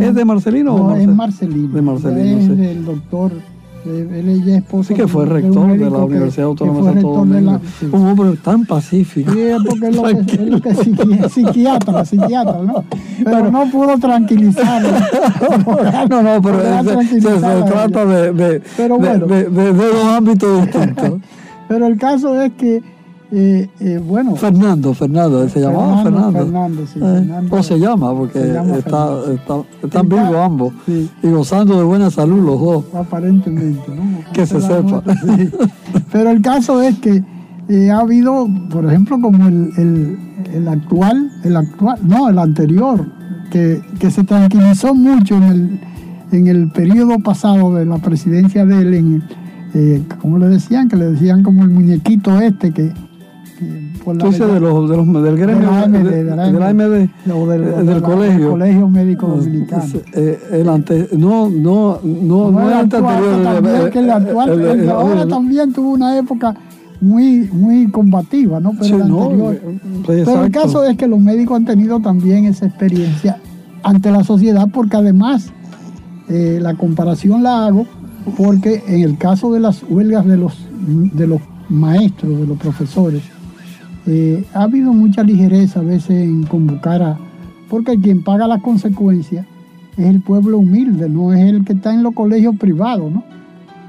[0.00, 1.74] ¿Es de Marcelino no, o Es Marcelino.
[1.74, 2.38] De Marcelino.
[2.38, 3.32] Es del doctor
[3.84, 7.60] él ya esposo sí, que fue rector de, la Universidad Autónoma de Santo Domingo.
[7.92, 9.32] Un hombre tan pacífico.
[9.32, 12.84] Sí, porque es lo que, es lo que es psiquiatra, psiquiatra, ¿no?
[13.24, 14.90] Pero, no pudo tranquilizarlo.
[16.10, 16.60] no, no, pero
[17.04, 21.20] se, se, trata de, de, de, de, dos ámbitos distintos.
[21.68, 22.82] pero el caso es que
[23.32, 24.34] eh, eh, bueno.
[24.36, 26.38] Fernando, Fernando, se llamaba Fernando.
[26.38, 28.38] Fernando, sí, eh, o se llama, porque
[28.76, 29.08] está,
[29.82, 32.84] están vivos ambos y gozando de buena salud los dos.
[32.94, 34.24] Aparentemente, ¿no?
[34.32, 35.02] que se sepa.
[36.10, 37.22] Pero el caso es que
[37.90, 40.18] ha habido, por ejemplo, como el,
[40.52, 43.06] el, actual, el actual, no, el anterior,
[43.52, 45.80] que, que se tranquilizó mucho en el,
[46.32, 49.22] en el periodo pasado de la presidencia de él, en,
[49.74, 52.92] eh, como le decían, que le decían como el muñequito este que
[54.06, 56.82] entonces, de los, de los, del gremio, de la AMD,
[57.84, 58.50] del, colegio.
[58.50, 59.84] Colegio Médico Dominicano.
[60.14, 63.42] Eh, el ante, no, no, no, no, el anterior.
[63.42, 66.54] También, que el actual, ahora también tuvo una época
[67.00, 68.72] muy, muy combativa, ¿no?
[68.78, 69.60] Pero, el, anterior,
[70.06, 73.38] pero el caso es que los médicos han tenido también esa experiencia
[73.82, 75.52] ante la sociedad, porque además
[76.28, 77.86] eh, la comparación la hago
[78.36, 83.22] porque en el caso de las huelgas de los, de los maestros, de los profesores,
[84.06, 87.18] eh, ha habido mucha ligereza a veces en convocar a...
[87.68, 89.46] Porque quien paga las consecuencias
[89.96, 93.22] es el pueblo humilde, no es el que está en los colegios privados, ¿no?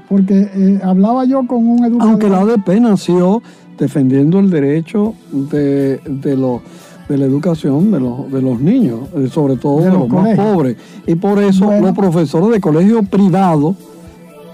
[0.08, 2.10] Porque eh, hablaba yo con un educador...
[2.10, 3.42] Aunque la ADP nació
[3.78, 6.60] defendiendo el derecho de, de los
[7.08, 10.76] de la educación de los, de los niños, eh, sobre todo de, los, más pobres.
[11.06, 13.76] Y por eso los profesores de colegios privados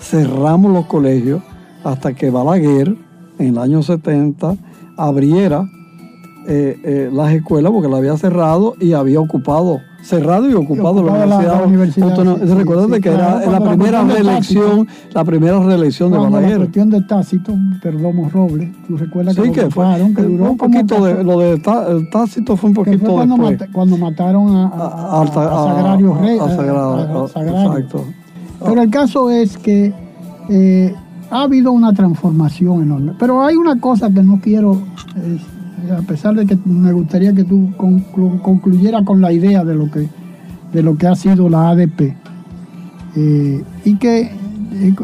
[0.01, 1.43] cerramos los colegios
[1.85, 2.97] hasta que Balaguer,
[3.39, 4.57] en el año 70,
[4.99, 5.69] abriera
[6.51, 11.13] eh, eh, las escuelas porque la había cerrado y había ocupado, cerrado y ocupado, la,
[11.13, 12.17] universidad.
[12.17, 16.51] La, que era la primera reelección, la primera reelección de Balaguer.
[16.53, 19.85] La cuestión de Tácito, Perdomo Robles, tú recuerdas que, sí, que, fue,
[20.17, 21.59] que duró un poquito de, lo de
[22.11, 23.71] Tácito fue un poquito fue cuando, después.
[23.71, 26.39] cuando mataron a, a, a, Sagrario Rey.
[26.39, 28.05] Exacto.
[28.65, 29.93] Pero el caso es que
[30.49, 30.95] eh,
[31.31, 33.13] ha habido una transformación enorme.
[33.19, 34.81] Pero hay una cosa que no quiero,
[35.17, 35.39] eh,
[35.97, 37.71] a pesar de que me gustaría que tú
[38.43, 40.09] concluyeras con la idea de lo que,
[40.73, 42.17] de lo que ha sido la ADP.
[43.17, 44.31] Eh, y que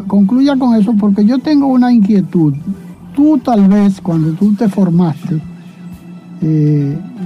[0.06, 2.54] concluya con eso, porque yo tengo una inquietud.
[3.14, 5.40] Tú tal vez cuando tú te formaste,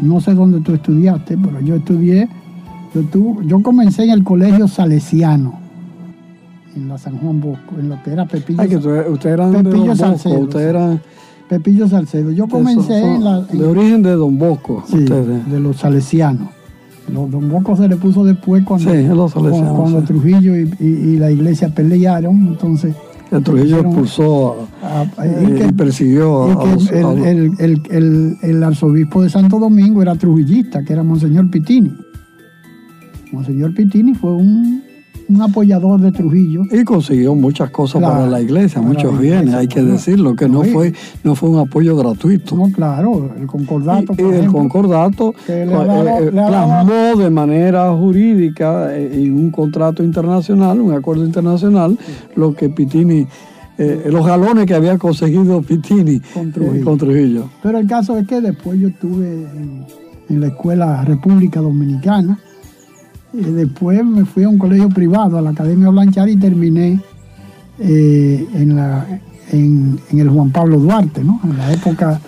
[0.02, 2.28] no sé dónde tú estudiaste, pero yo estudié,
[2.94, 5.67] yo, yo comencé en el colegio salesiano
[6.78, 9.06] en la San Juan Bosco, en lo que era Pepillo, Ay, que usted,
[9.62, 10.38] Pepillo de Salcedo.
[10.40, 11.00] Usted era...
[11.48, 12.30] Pepillo Salcedo.
[12.30, 13.40] Yo comencé en la...
[13.40, 14.84] de origen de Don Bosco.
[14.86, 16.48] Sí, de los salesianos.
[17.08, 22.48] don Bosco se le puso después cuando, sí, los cuando, Trujillo y, la iglesia pelearon.
[22.48, 22.94] Entonces,
[23.30, 24.68] El Trujillo expulsó
[25.24, 30.92] y, y, persiguió a, los, el, el, el arzobispo de Santo Domingo era trujillista, que
[30.92, 31.96] era Monseñor Pitini.
[33.32, 34.82] Monseñor Pitini fue un,
[35.28, 36.62] un, apoyador de Trujillo.
[36.70, 39.92] Y consiguió muchas cosas claro, para la iglesia, muchos la bienes, hay que claro.
[39.92, 40.92] decirlo, que no fue,
[41.24, 42.56] no fue un apoyo gratuito.
[42.56, 44.14] No, claro, el concordato.
[44.16, 50.80] Y, y el concordato eh, eh, plasmó de manera jurídica eh, en un contrato internacional,
[50.80, 52.12] un acuerdo internacional, sí.
[52.36, 53.26] lo que Pitini.
[53.80, 56.80] Eh, los galones que había conseguido Pitini con Trujillo.
[56.80, 57.48] Eh, con Trujillo.
[57.62, 59.86] Pero el caso es que después yo estuve en,
[60.28, 62.40] en la Escuela República Dominicana,
[63.32, 67.00] después me fui a un colegio privado, a la Academia Blanchard, y terminé
[67.78, 69.06] eh, en, la,
[69.52, 71.40] en, el Juan Pablo Duarte, ¿no?
[71.44, 72.20] en la época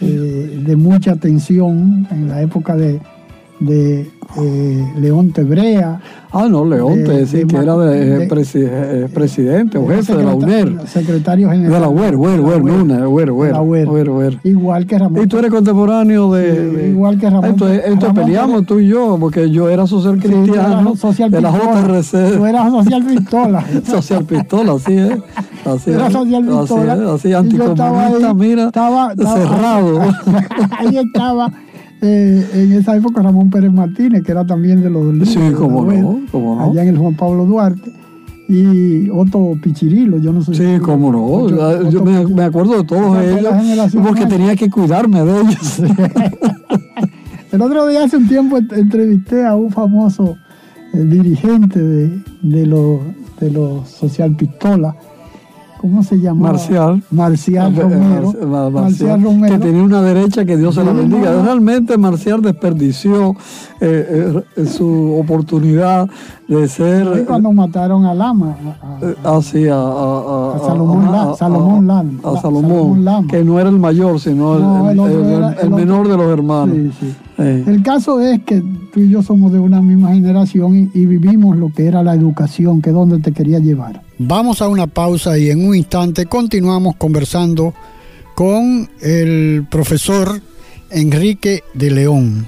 [0.00, 3.00] eh, de mucha tensión, en la época de,
[3.60, 6.00] de eh, León Tebrea.
[6.32, 10.14] Ah, no, León, de, sí, de, que era de, de presi eh, presidente o jefe
[10.14, 10.86] de la UNER.
[10.86, 11.72] Secretario general.
[11.72, 14.40] De la UER, UER, UER, UER, UER, UER.
[14.44, 15.24] Igual que Ramón.
[15.24, 16.90] Y tú eres contemporáneo de...
[16.90, 17.50] Igual que Ramón.
[17.50, 22.36] Entonces, entonces Ramón peleamos tú y yo, porque yo era social cristiano de la JRC.
[22.36, 23.64] Tú eras social pistola.
[23.86, 25.18] social pistola, así es.
[25.64, 26.92] Así era social pistola.
[26.92, 30.00] Así, es, así anticomunista, mira, estaba, cerrado.
[30.78, 31.50] ahí estaba
[32.02, 35.84] eh, en esa época Ramón Pérez Martínez, que era también de los libros, Sí, cómo
[35.84, 36.70] no, cómo no.
[36.70, 37.92] Allá en el Juan Pablo Duarte.
[38.48, 40.54] Y Otto Pichirilo, yo no sé.
[40.54, 41.24] Sí, cómo no.
[41.24, 43.96] Otto, yo Otto me, me, acuerdo de todos ellos.
[44.06, 45.80] Porque tenía que cuidarme de ellos.
[47.52, 50.36] el otro día, hace un tiempo, entrevisté a un famoso
[50.92, 53.00] eh, dirigente de, de los
[53.40, 54.94] de los Social Pistola
[55.86, 56.48] ¿cómo se llama?
[56.48, 57.02] Marcial.
[57.10, 58.32] Marcial Romero.
[58.32, 59.54] Marcial, Marcial Romero.
[59.54, 61.30] Que tenía una derecha que Dios se la bendiga.
[61.30, 61.42] No, no.
[61.44, 63.36] Realmente Marcial desperdició
[63.80, 66.08] eh, eh, su oportunidad
[66.48, 67.06] de ser.
[67.14, 68.56] Sí, cuando mataron a Lama.
[69.24, 74.58] Así, a, a, a Salomón, a, Salomón Salomón, Salomón que no era el mayor, sino
[74.58, 76.74] no, el, el, el, el, menor de los hermanos.
[76.74, 77.14] Sí, sí.
[77.38, 78.62] El caso es que
[78.92, 82.14] tú y yo somos de una misma generación y, y vivimos lo que era la
[82.14, 84.02] educación, que es donde te quería llevar.
[84.18, 87.74] Vamos a una pausa y en un instante continuamos conversando
[88.34, 90.40] con el profesor
[90.90, 92.46] Enrique de León.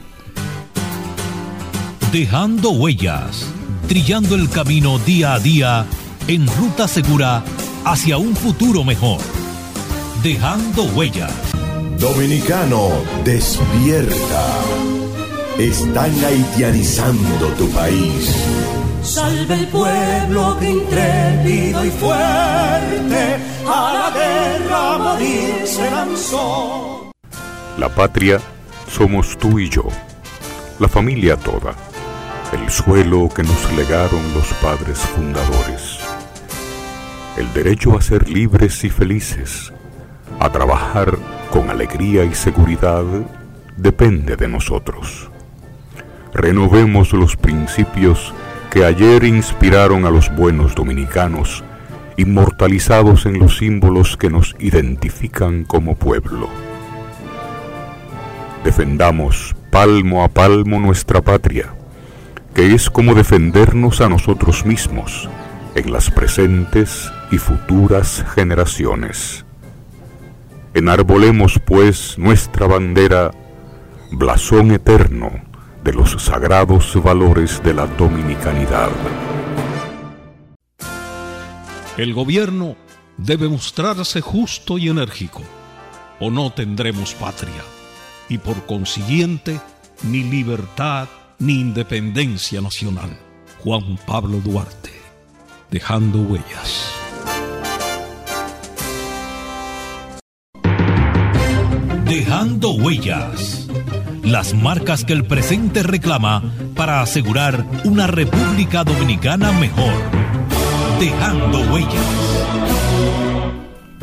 [2.12, 3.46] Dejando huellas,
[3.88, 5.86] trillando el camino día a día
[6.26, 7.42] en ruta segura
[7.84, 9.20] hacia un futuro mejor.
[10.22, 11.57] Dejando huellas.
[11.98, 12.90] Dominicano,
[13.24, 14.46] despierta.
[15.58, 18.36] Están haitianizando tu país.
[19.02, 23.36] Salve el pueblo que intrépido y fuerte
[23.66, 27.10] a la guerra morir se lanzó.
[27.78, 28.40] La patria
[28.88, 29.84] somos tú y yo,
[30.78, 31.74] la familia toda,
[32.52, 35.98] el suelo que nos legaron los padres fundadores,
[37.36, 39.72] el derecho a ser libres y felices,
[40.38, 41.18] a trabajar
[41.50, 43.04] con alegría y seguridad,
[43.76, 45.30] depende de nosotros.
[46.32, 48.32] Renovemos los principios
[48.70, 51.64] que ayer inspiraron a los buenos dominicanos,
[52.16, 56.48] inmortalizados en los símbolos que nos identifican como pueblo.
[58.64, 61.74] Defendamos palmo a palmo nuestra patria,
[62.54, 65.28] que es como defendernos a nosotros mismos
[65.74, 69.44] en las presentes y futuras generaciones.
[70.74, 73.30] Enarbolemos pues nuestra bandera,
[74.12, 75.32] blasón eterno,
[75.82, 78.90] de los sagrados valores de la dominicanidad.
[81.96, 82.76] El gobierno
[83.16, 85.42] debe mostrarse justo y enérgico,
[86.20, 87.62] o no tendremos patria,
[88.28, 89.60] y por consiguiente
[90.02, 91.08] ni libertad
[91.38, 93.18] ni independencia nacional.
[93.64, 94.92] Juan Pablo Duarte,
[95.70, 96.97] dejando huellas.
[102.28, 103.66] Dejando huellas
[104.22, 106.42] las marcas que el presente reclama
[106.76, 109.94] para asegurar una República Dominicana mejor.
[111.00, 112.04] Dejando huellas.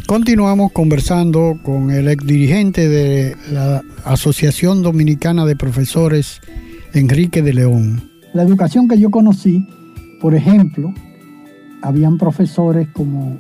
[0.08, 6.42] Continuamos conversando con el ex dirigente de la Asociación Dominicana de Profesores,
[6.96, 8.10] Enrique de León.
[8.34, 9.68] La educación que yo conocí,
[10.20, 10.92] por ejemplo,
[11.84, 13.40] habían profesores como,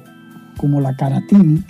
[0.57, 1.63] como la Caratini,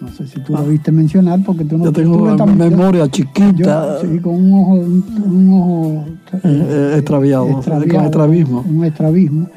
[0.00, 3.52] no sé si tú lo viste mencionar porque tú no Yo tengo una memoria chiquita.
[3.52, 8.64] Yo, sí, con un ojo, un, un ojo eh, eh, extraviado, extraviado, con estrabismo.
[8.68, 9.48] Un estrabismo.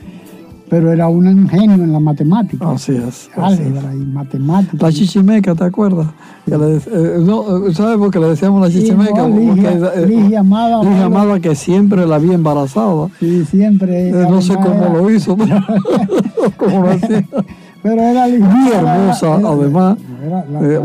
[0.70, 2.72] Pero era un genio en la matemática.
[2.72, 3.30] Así es.
[3.36, 4.78] Álgebra y matemática.
[4.86, 6.08] La chichimeca, ¿te acuerdas?
[6.46, 9.26] Que le, eh, no, ¿Sabes por qué le decíamos la chichimeca?
[9.26, 10.84] Sí, no, Ligia, porque, eh, Ligia Amada.
[10.84, 13.10] Ligia Amada que siempre la vi embarazada.
[13.20, 14.12] Sí, siempre.
[14.12, 14.94] No sé cómo era.
[14.94, 15.60] lo hizo, pero
[16.58, 17.26] cómo lo hacía.
[17.82, 19.97] Pero era muy hermosa, además.
[20.61, 20.80] Eh,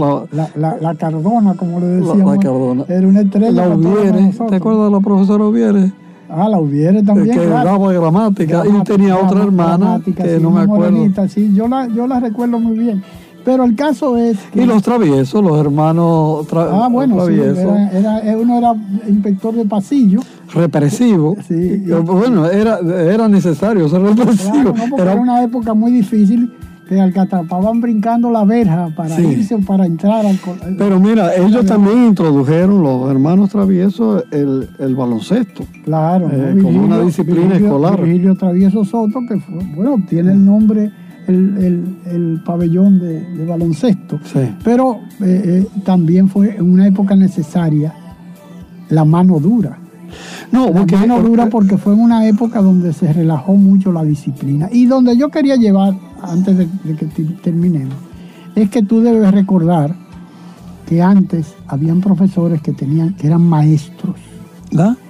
[0.57, 2.37] la, la, Cardona, como le decíamos.
[2.37, 2.85] La, Cardona.
[2.89, 3.51] Era una estrella.
[3.51, 5.93] La Ubiere, ¿te acuerdas de la profesora Ubiere?
[6.29, 7.37] Ah, la Ubiere también.
[7.37, 11.29] Que daba gramática, y tenía otra hermana que no me acuerdo.
[11.29, 13.03] sí, yo la, yo la recuerdo muy bien.
[13.45, 14.63] Pero el caso es que...
[14.63, 17.77] Y los traviesos, los hermanos ah, bueno, traviesos.
[17.77, 18.75] Sí, era, uno era
[19.07, 20.21] inspector de pasillo.
[20.55, 21.37] Represivo.
[21.47, 21.85] Sí.
[22.05, 24.73] bueno, era, era necesario ser represivo.
[24.97, 25.15] era...
[25.15, 26.51] una época muy difícil
[26.89, 30.39] que alcatrapaban brincando la verja para irse o para entrar al
[30.77, 35.65] Pero mira, ellos también introdujeron, los hermanos traviesos, el, el baloncesto.
[35.85, 36.29] Claro.
[36.31, 38.01] Eh, como una disciplina escolar.
[38.03, 40.93] Virgilio Travieso Soto, que fue, bueno, tiene el nombre
[41.27, 44.21] el, pabellón de, baloncesto.
[44.63, 47.95] Pero eh, eh, también fue en una época necesaria
[48.91, 49.79] la mano dura.
[50.53, 54.69] No, porque, mano dura porque fue en una época donde se relajó mucho la disciplina.
[54.71, 55.95] Y donde yo quería llevar,
[56.25, 57.07] antes de, que
[57.43, 57.95] terminemos,
[58.55, 59.95] es que tú debes recordar
[60.87, 64.17] que antes habían profesores que tenían, que eran maestros.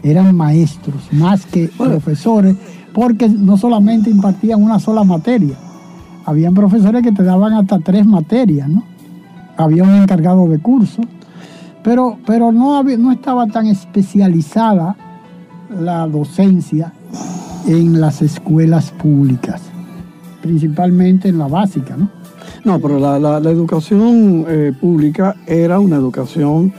[0.02, 2.54] Eran maestros, más que profesores,
[2.92, 5.56] porque no solamente impartían una sola materia,
[6.26, 8.84] habían profesores que te daban hasta tres materias, ¿no?
[9.56, 11.00] Había un encargado de curso,
[11.82, 14.96] pero, pero no, no estaba tan especializada
[15.80, 16.92] la docencia
[17.66, 19.62] en las escuelas públicas,
[20.44, 22.10] principalmente en la básica, ¿no?
[22.64, 26.72] No, pero la, educación eh, pública era una educación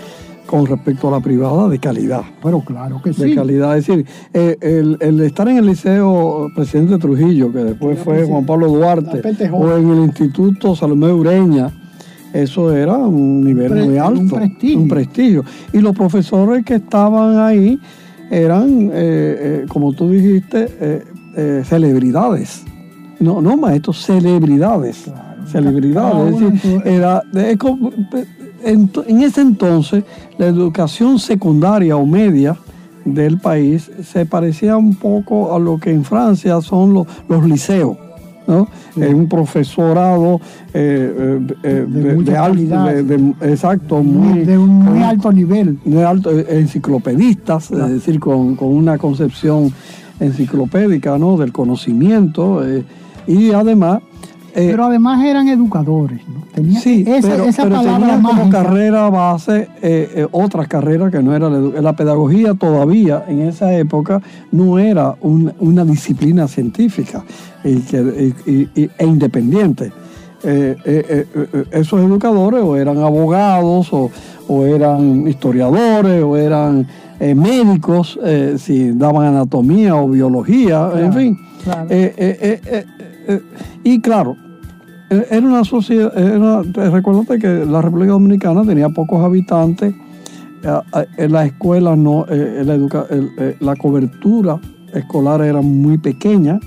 [0.45, 2.22] con respecto a la privada de calidad.
[2.43, 3.24] Pero claro que sí.
[3.24, 3.76] De calidad.
[3.76, 4.57] Es decir, eh,
[4.99, 9.89] el, estar en el Liceo Presidente Trujillo, que después fue Juan Pablo Duarte, o en
[9.89, 11.72] el Instituto Salomé Ureña,
[12.34, 14.20] eso era un nivel muy alto.
[14.20, 14.80] Un prestigio.
[14.80, 15.45] Un prestigio.
[15.74, 17.80] Y los profesores que estaban ahí
[18.30, 21.03] eran, eh, eh, como tú dijiste,
[21.63, 22.63] celebridades.
[23.20, 25.05] No, no maestros, celebridades.
[25.51, 26.41] Celebridades.
[26.41, 27.24] es decir, era,
[28.63, 30.03] en, ese entonces
[30.38, 32.57] la educación secundaria o media
[33.05, 37.97] del país se parecía un poco a lo que en Francia son los, los liceos.
[38.47, 38.68] ¿no?
[38.95, 40.39] un profesorado
[40.72, 42.89] eh, eh, eh, de, alto,
[43.41, 45.80] exacto, de un muy alto nivel.
[45.84, 49.74] De alto, enciclopedistas, es decir, con, con, una concepción
[50.20, 51.38] enciclopédica ¿no?
[51.38, 52.61] del conocimiento
[53.28, 54.01] y además
[54.57, 56.80] eh, pero además eran educadores, ¿no?
[56.80, 62.53] sí, pero, tenían como carrera base eh, eh, otras carreras que no era la, pedagogía
[62.53, 64.21] todavía en esa época
[64.53, 67.26] no era una disciplina científica
[67.65, 67.84] y
[68.73, 69.91] e independiente.
[71.71, 76.88] esos educadores o eran abogados o, eran historiadores o eran
[77.19, 78.17] médicos,
[78.57, 81.38] si daban anatomía o biología, en fin.
[83.84, 84.38] Y claro,
[85.09, 86.11] eh, era una sociedad,
[86.73, 93.05] recuérdate que la República Dominicana tenía pocos habitantes, eh, eh, en la escuela no, la,
[93.59, 94.59] la cobertura
[94.93, 96.59] escolar era muy pequeña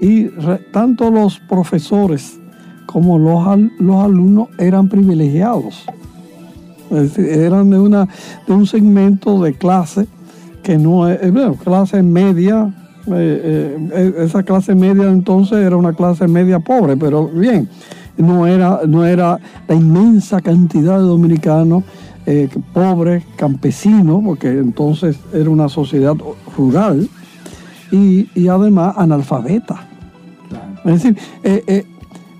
[0.00, 0.28] y
[0.72, 2.40] tanto los profesores
[2.86, 3.44] como los,
[3.78, 5.86] los alumnos eran privilegiados.
[7.16, 8.08] eran de, una,
[8.46, 10.06] de un segmento de clase
[10.62, 12.74] que no es, bueno, clase media,
[13.08, 17.68] eh, eh, esa clase media entonces era una clase media pobre, pero bien,
[18.16, 19.38] no era, no era
[19.68, 21.84] la inmensa cantidad de dominicanos
[22.26, 26.14] eh, pobres, campesinos, porque entonces era una sociedad
[26.56, 27.08] rural
[27.92, 29.86] y, además analfabeta.
[30.84, 31.16] Es decir,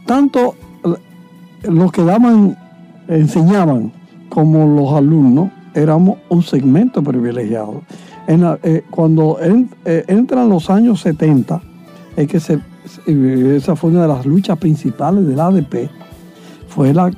[0.06, 0.54] tanto
[1.62, 2.56] los que daban,
[3.08, 3.92] enseñaban
[4.28, 7.82] como los alumnos éramos un segmento privilegiado.
[8.28, 11.62] Eh, cuando eh, entran los años 70,
[12.16, 12.58] es que se,
[13.06, 15.88] esa fue una de las luchas principales del ADP,
[16.68, 17.12] fue la,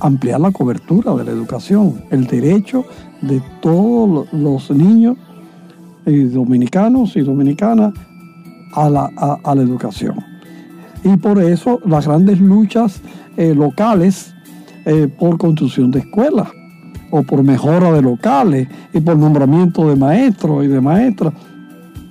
[0.00, 2.84] ampliar la cobertura de la educación, el derecho
[3.22, 5.16] de todos los niños
[6.04, 7.94] dominicanos y dominicanas
[8.74, 10.16] a la, educación.
[11.04, 13.00] Y por eso las grandes luchas
[13.36, 14.32] eh, locales
[15.18, 16.48] por construcción de escuelas
[17.12, 21.34] o por mejora de locales y por nombramiento de maestros y de maestras.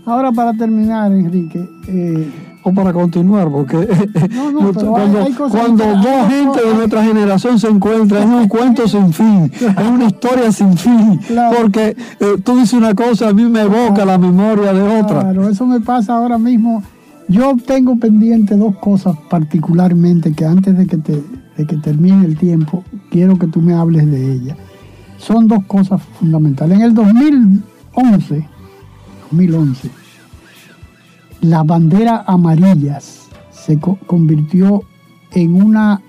[0.06, 1.68] Ahora para terminar, Enrique.
[1.88, 2.32] Eh,
[2.64, 3.76] o para continuar, porque
[4.47, 10.06] cuando, dos gente de nuestra generación se encuentran, es un cuento sin fin, es una
[10.06, 11.20] historia sin fin,
[11.58, 15.22] porque eh, tú dices una cosa, a mí me evoca la memoria de otra.
[15.22, 16.84] Claro, eso me pasa ahora mismo.
[17.28, 21.24] Yo tengo pendiente dos cosas particularmente que antes de que, te,
[21.58, 24.58] de que termine el tiempo, quiero que tú me hables de ellas
[25.22, 26.78] son dos cosas fundamentales.
[26.78, 28.47] En el 2011,
[29.32, 30.01] 2011
[31.41, 34.84] la bandera amarillas se convirtió
[35.32, 36.01] en una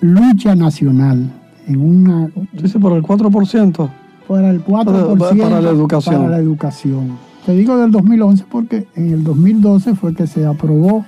[0.00, 1.32] lucha nacional,
[1.66, 2.30] en una...
[2.52, 3.90] Dice por el 4%.
[4.28, 6.16] Para el 4% para la educación.
[6.16, 7.18] Para la educación.
[7.46, 11.04] Te digo del 2011 porque en el 2012 fue que se aprobó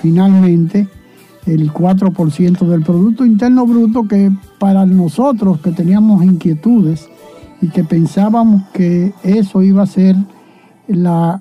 [0.00, 0.88] finalmente
[1.46, 7.08] el 4% del Producto Interno Bruto que para nosotros que teníamos inquietudes
[7.60, 10.16] y que pensábamos que eso iba a ser
[10.88, 11.38] la,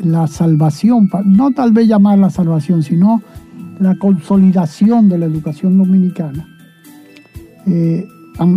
[0.00, 3.22] la salvación, no tal vez llamar la salvación, sino
[3.80, 6.46] la consolidación de la educación dominicana.
[7.66, 8.06] Eh,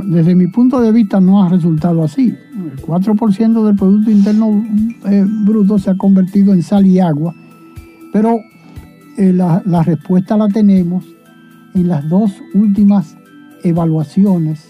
[0.05, 2.27] desde mi punto de vista no ha resultado así.
[2.53, 4.63] El 4% del Producto Interno
[5.05, 7.33] eh, Bruto se ha convertido en sal y agua,
[8.11, 8.39] pero
[9.19, 11.05] eh, la, la, respuesta la tenemos
[11.75, 13.15] en las dos últimas
[13.63, 14.65] evaluaciones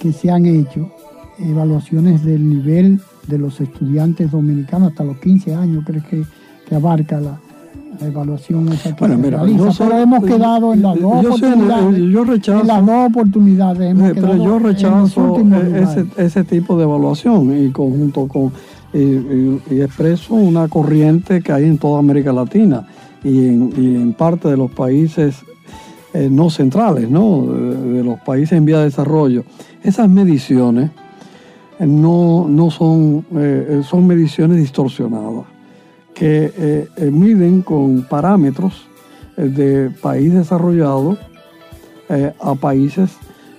[0.00, 0.90] que se han hecho,
[1.38, 6.22] evaluaciones del nivel de los estudiantes dominicanos hasta los 15 años, creo que,
[6.68, 7.38] que abarca la,
[8.00, 11.98] la evaluación esa que bueno, mira, realiza, pero hemos quedado en las dos yo oportunidades.
[12.12, 16.84] yo rechazo- en las dos oportunidades hemos Eh, pero yo rechazo eh, ese, tipo de
[16.84, 18.52] evaluación y conjunto con
[18.94, 22.86] y, y- y expreso una corriente que hay en toda América Latina
[23.26, 25.34] y en, parte de los países
[26.14, 27.44] eh, no centrales, ¿no?
[27.44, 29.42] De, los países en vía de desarrollo.
[29.82, 30.92] Esas mediciones
[31.80, 35.44] eh, no, no son, eh, son mediciones distorsionadas
[36.14, 38.86] que miden con parámetros
[39.36, 41.18] de país desarrollado
[42.40, 43.10] a países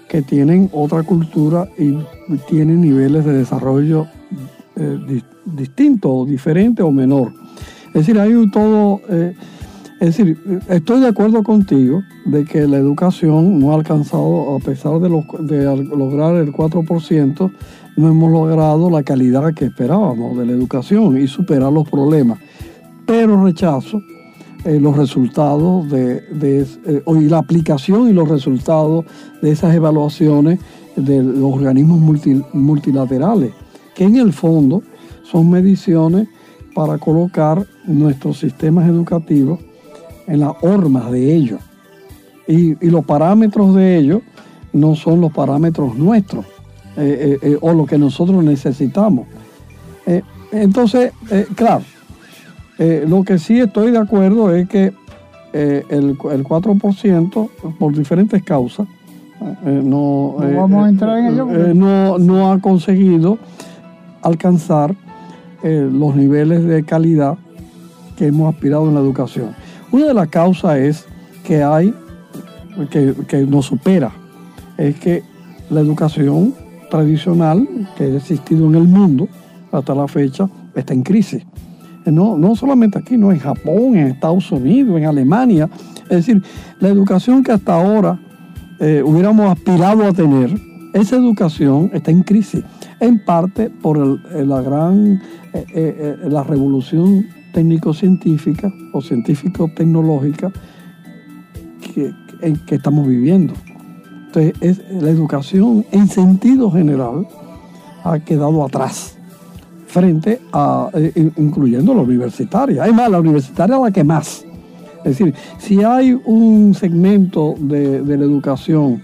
[0.10, 2.00] que tienen otra cultura y
[2.50, 4.08] tienen niveles de desarrollo
[4.76, 7.32] di- distintos, diferentes o menor.
[7.90, 9.02] Es decir, hay un todo...
[10.00, 10.38] es decir,
[10.70, 16.36] estoy de acuerdo contigo de que la educación no ha alcanzado, a pesar de, lograr
[16.36, 17.52] el 4%,
[17.96, 22.38] no hemos logrado la calidad que esperábamos de la educación y superar los problemas.
[23.08, 24.04] Pero rechazo
[24.66, 29.06] eh, los resultados de, eh, y la aplicación y los resultados
[29.42, 30.60] de esas evaluaciones
[30.96, 33.52] de los organismos multi- multilaterales,
[33.96, 34.84] que en el fondo
[35.24, 36.28] son mediciones
[36.76, 39.60] para colocar nuestros sistemas educativos
[40.28, 41.60] en las hormas de ellos.
[42.48, 44.22] Y, y los parámetros de ellos
[44.74, 46.46] no son los parámetros nuestros
[46.98, 49.28] eh, eh, eh, o lo que nosotros necesitamos.
[50.52, 51.12] Entonces,
[51.56, 51.84] claro,
[52.80, 54.94] lo que sí estoy de acuerdo es que
[55.54, 56.16] el, el
[56.46, 58.88] 4%, por diferentes causas,
[59.66, 63.38] eh, no, No vamos a entrar en ello porque- eh, no, no ha conseguido
[64.22, 64.96] alcanzar
[65.64, 67.38] los niveles de calidad
[68.16, 69.54] que hemos aspirado en la educación.
[69.92, 71.06] Una de las causas es
[71.44, 71.94] que hay,
[72.90, 74.12] que, que nos supera,
[74.78, 75.24] es que
[75.70, 76.54] la educación
[76.90, 77.68] tradicional
[77.98, 79.28] que ha existido en el mundo
[79.72, 81.46] hasta la fecha está en crisis.
[82.06, 85.70] No, no solamente aquí, no en Japón, en Estados Unidos, en Alemania.
[86.04, 86.42] Es decir,
[86.80, 88.18] la educación que hasta ahora
[88.80, 90.50] eh, hubiéramos aspirado a tener,
[90.94, 92.64] esa educación está en crisis,
[93.00, 95.22] en parte por el- eh, la gran,
[95.54, 97.26] eh, eh, eh, la revolución
[97.58, 100.52] técnico-científica o científico-tecnológica
[101.82, 102.14] que,
[102.68, 103.54] que estamos viviendo.
[104.28, 107.28] Entonces, es, la educación en sentido general
[108.04, 109.18] ha quedado atrás
[109.88, 112.86] frente a, eh, in- incluyendo la universitaria.
[112.86, 114.46] Es más, la universitaria es la que más.
[115.04, 119.02] Es decir, si hay un segmento de, de la educación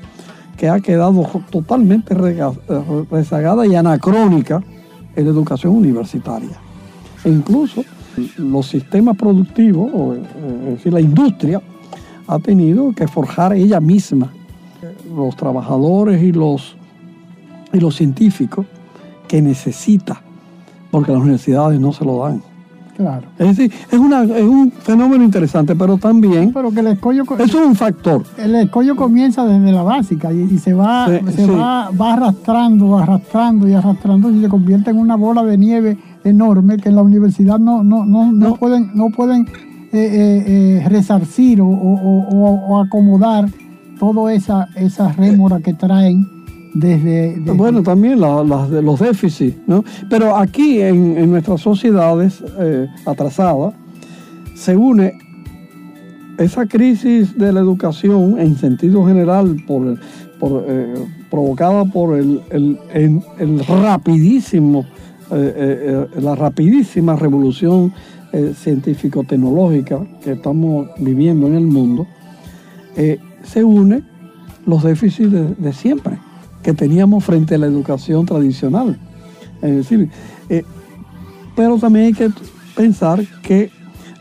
[0.58, 2.52] que ha quedado totalmente eh,
[3.10, 4.62] rezagada y anacrónica,
[5.16, 6.58] es la educación universitaria.
[7.26, 7.84] E incluso
[8.38, 10.22] los sistemas productivos, o, eh,
[10.68, 11.62] es decir, la industria,
[12.28, 14.32] ha tenido que forjar ella misma
[15.16, 16.76] los trabajadores y los,
[17.74, 18.66] y los científicos
[19.28, 20.22] que necesita,
[20.92, 22.42] porque las universidades no se lo dan.
[22.96, 23.24] Claro.
[23.40, 27.36] Es decir, es, una, es un fenómeno interesante, pero también Pero que el escollo, co-
[27.40, 28.24] eso es un factor.
[28.38, 31.52] el escollo comienza desde la básica y, y se va, Sí, se sí.
[31.52, 36.78] va, va arrastrando, arrastrando y arrastrando y se convierte en una bola de nieve enorme
[36.78, 39.42] que en la universidad no, no, no, no pueden, no pueden
[39.92, 40.44] eh, eh,
[40.84, 43.48] eh, resarcir o, o- acomodar
[44.00, 46.26] toda esa, esa rémora que traen
[46.74, 49.84] desde, desde- Bueno, también la- las de los déficits, ¿no?
[50.10, 53.74] Pero aquí en, en nuestras sociedades eh, atrasadas
[54.56, 55.14] se une
[56.40, 60.00] esa crisis de la educación en sentido general por,
[60.40, 60.96] por, eh,
[61.30, 64.86] provocada por el, el- el- el rapidísimo,
[65.36, 67.94] eh, eh, eh, la rapidísima revolución
[68.56, 72.08] científico-tecnológica que estamos viviendo en el mundo,
[73.44, 74.02] se une
[74.66, 76.18] los déficits de, siempre
[76.64, 78.98] que teníamos frente a la educación tradicional.
[79.62, 80.10] Es decir,
[81.56, 82.32] pero también hay que
[82.76, 83.70] pensar que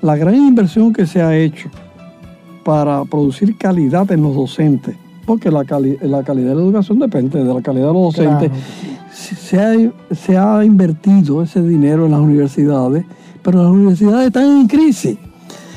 [0.03, 1.71] la gran inversión que se ha hecho
[2.67, 4.95] para producir calidad en los docentes,
[5.25, 5.65] porque la,
[6.03, 8.51] la calidad de la educación depende de la calidad de los docentes.
[9.23, 9.75] Se, ha,
[10.15, 13.05] se ha invertido ese dinero en las universidades,
[13.43, 15.19] pero las universidades están en crisis.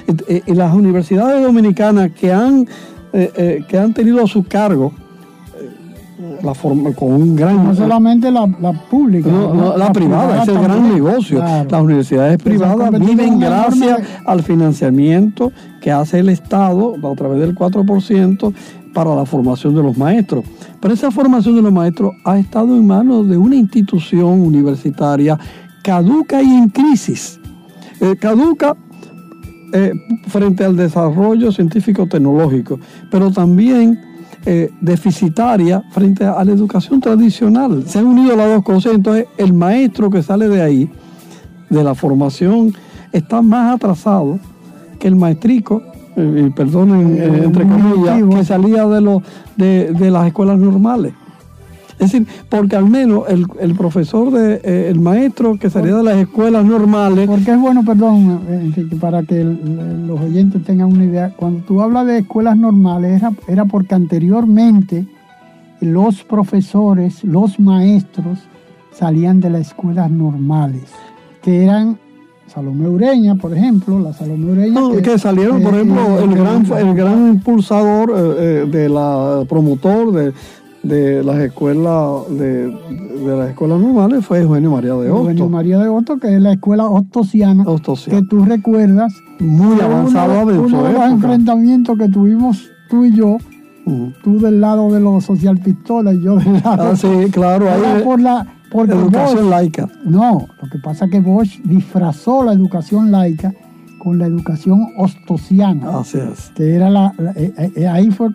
[0.07, 2.67] Eh, eh, las universidades dominicanas que han,
[3.13, 4.93] eh, que han tenido a su cargo
[6.41, 7.63] la forma, con un gran...
[7.63, 8.47] No solamente la,
[8.89, 9.29] pública.
[9.77, 11.39] la, privada, es el gran negocio.
[11.39, 18.53] Las universidades privadas viven gracias al financiamiento que hace el Estado a través del 4%
[18.95, 20.45] para la formación de los maestros.
[20.79, 25.37] Pero esa formación de los maestros ha estado en manos de una institución universitaria
[25.83, 27.39] caduca y en crisis.
[27.99, 28.75] Eh, caduca
[29.73, 29.91] eh,
[30.29, 32.79] frente al desarrollo científico-tecnológico,
[33.11, 33.99] pero también
[34.45, 37.83] eh, deficitaria frente a la educación tradicional.
[37.87, 40.89] Se han unido las dos cosas, entonces el maestro que sale de ahí,
[41.69, 42.73] de la formación,
[43.11, 44.39] está más atrasado
[44.99, 45.83] que el maestrico,
[46.15, 49.21] eh, perdonen, eh, entre comillas, que salía de, los,
[49.57, 51.13] de las escuelas normales.
[51.97, 56.17] Es decir, porque al menos el, profesor, de, eh, el maestro que salía de las
[56.17, 57.25] escuelas normales...
[57.25, 62.05] Porque es bueno, perdón, Enrique, para que los oyentes tengan una idea, cuando tú hablas
[62.07, 65.07] de escuelas normales era, era porque anteriormente
[65.79, 68.39] los profesores, los maestros
[68.91, 70.91] salían de las escuelas normales,
[71.41, 71.97] que eran
[72.55, 74.81] Salomé Ureña, por ejemplo, la Salomé Ureña.
[75.03, 80.33] que, salieron, por ejemplo, el, gran, el gran impulsador eh, eh, de la promotor de,
[80.81, 82.73] de las escuelas de,
[83.25, 85.19] las escuelas normales fue Eugenio María de Hostos.
[85.19, 87.65] Eugenio María de Hostos, que es la escuela hostosiana,
[88.09, 89.13] que tú recuerdas.
[89.39, 93.35] Muy avanzado uno, uno de los enfrentamientos que tuvimos tú y yo,
[94.23, 96.91] tú del lado de los social pistolas y yo del lado.
[96.91, 97.67] Ah, sí, claro.
[97.69, 98.47] Ahí por la
[98.83, 99.89] educación laica.
[100.03, 103.53] No, lo que pasa es que Bosch disfrazó la educación laica
[103.99, 105.99] con la educación ostosiana.
[105.99, 106.51] Así es.
[106.55, 108.29] Que era la, eh, eh, eh, ahí fue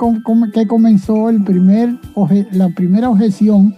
[0.53, 1.97] que comenzó el primer,
[2.53, 3.75] la primera objeción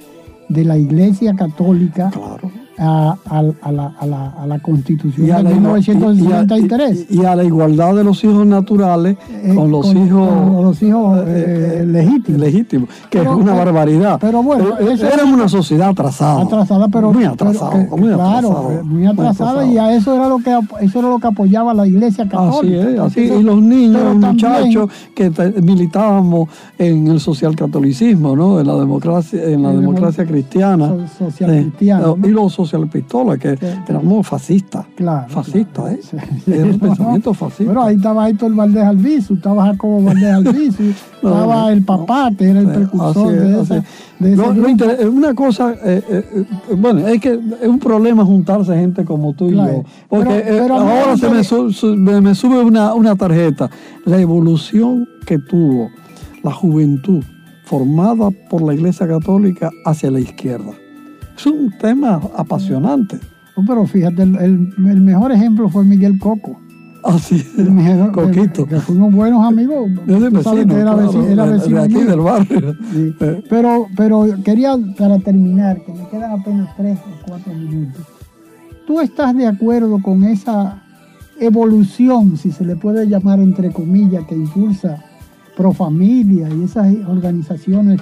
[0.49, 7.07] de la Iglesia Católica claro a, la, a, la, a la, Constitución de 1963.
[7.11, 11.81] Y, a, la igualdad de los hijos naturales eh, con los hijos, los hijos eh,
[11.81, 12.41] eh, legítimos.
[12.41, 12.89] legítimos.
[13.11, 14.18] que es una barbaridad.
[14.20, 16.43] Pero bueno, era una sociedad atrasada.
[16.43, 17.87] Atrasada, pero muy atrasada.
[17.97, 21.75] muy claro, muy atrasada y a eso era lo que eso era lo que apoyaba
[21.75, 22.83] la Iglesia Católica.
[22.83, 25.31] Así es, así y los niños, los muchachos que
[25.62, 26.49] militábamos
[26.79, 28.61] en el social catolicismo, ¿no?
[28.61, 31.09] En la democracia, en la democracia cristiana.
[31.18, 32.14] Social cristiana.
[32.23, 33.59] Y los social pistola, que
[33.89, 34.87] éramos fascistas.
[34.95, 35.29] Claro.
[35.29, 36.01] Fascistas, ¿eh?
[36.47, 37.73] Era un pensamiento fascista.
[37.73, 40.83] Pero ahí estaba Héctor Valdés Albizu, estaba Jacobo Valdés Albizu,
[41.17, 43.83] estaba el papá, que era el precursor de, ese,
[44.19, 49.33] de Una cosa, eh, eh, eh, bueno, es que es un problema juntarse gente como
[49.35, 49.85] tú y yo.
[50.09, 53.71] Porque ahora se me, me, sube una, una tarjeta.
[54.05, 55.91] La evolución que tuvo
[56.43, 57.23] la juventud
[57.65, 60.73] formada por la Iglesia Católica hacia la izquierda.
[61.43, 63.18] Es un tema apasionante.
[63.66, 66.57] pero fíjate, el, mejor ejemplo fue Miguel Coco.
[67.03, 67.45] Ah, sí,
[68.14, 68.64] Coquito.
[68.64, 69.90] Que, fuimos buenos amigos.
[70.07, 70.30] era,
[71.45, 72.76] vecino, aquí del barrio.
[73.51, 78.03] Pero, pero quería, para terminar, que me quedan apenas tres o cuatro minutos.
[78.86, 80.80] ¿Tú estás de acuerdo con esa
[81.40, 85.03] evolución, si se le puede llamar entre comillas, que impulsa
[85.57, 88.01] Profamilia y esas organizaciones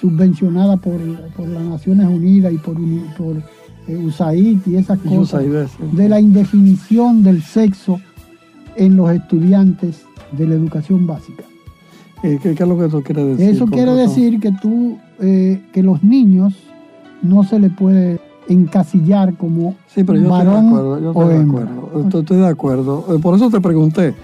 [0.00, 0.98] subvencionada por,
[1.36, 2.76] por las Naciones Unidas y por,
[3.16, 3.36] por
[3.86, 5.44] eh, USAID y esas cosas,
[5.92, 8.00] de la indefinición del sexo
[8.76, 11.44] en los estudiantes de la educación básica.
[12.22, 13.50] Eh, ¿Qué, es lo que eso quiere decir?
[13.50, 16.54] Eso quiere decir que tú, eh, que los niños
[17.22, 21.34] no se le puede encasillar como sí, pero yo varón estoy de acuerdo, yo estoy
[21.34, 23.20] De acuerdo, estoy de acuerdo.
[23.20, 24.14] Por eso te pregunté.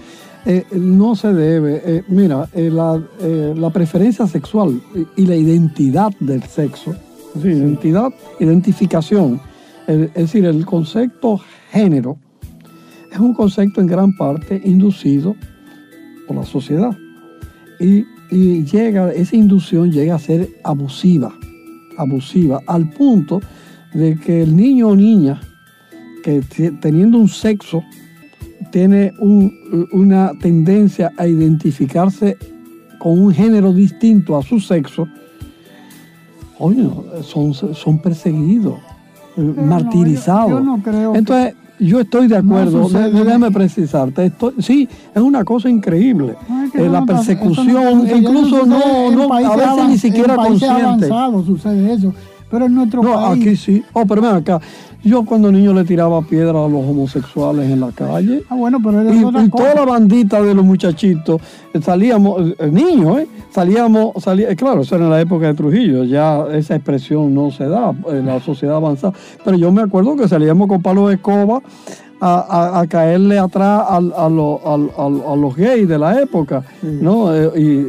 [0.49, 4.81] Eh, no se debe, eh, mira, eh, la, preferencia sexual
[5.17, 6.95] y la identidad del sexo,
[7.35, 9.41] identidad, identificación,
[9.87, 12.17] es decir, el concepto género
[13.11, 15.35] es un concepto en gran parte inducido
[16.27, 16.97] por la sociedad.
[17.81, 18.05] Y,
[18.63, 21.33] llega, esa inducción llega a ser abusiva,
[21.97, 23.41] abusiva, al punto
[23.93, 25.41] de que el niño o niña
[26.23, 26.41] que
[26.79, 27.83] teniendo un sexo
[28.71, 29.13] tiene
[29.91, 32.37] una tendencia a identificarse
[32.99, 35.07] con un género distinto a su sexo,
[36.59, 36.89] oye,
[37.21, 38.79] son, son perseguidos,
[39.37, 40.61] martirizados.
[41.13, 46.35] Entonces, yo estoy de acuerdo, déjame precisarte, sí, es una cosa increíble.
[46.73, 51.07] Eh, la persecución, incluso no, no, a veces ni siquiera consciente.
[51.45, 52.13] sucede eso,
[52.49, 53.83] pero en nuestro no, aquí sí.
[53.93, 54.59] Oh, pero ven acá,
[55.03, 58.43] Yo cuando niño le tiraba piedra a los homosexuales en la calle.
[58.49, 61.39] Ah, bueno, pero y, y toda la bandita de los muchachitos,
[61.73, 63.27] eh, salíamos, eh, niños, ¿eh?
[63.51, 67.67] Salíamos, salía, claro, eso era en la época de Trujillo, ya esa expresión no se
[67.67, 69.13] da en la sociedad avanzada.
[69.43, 71.61] Pero yo me acuerdo que salíamos con palos de escoba
[72.19, 77.31] a, caerle atrás a, a, los gays de la época, ¿no?
[77.55, 77.87] y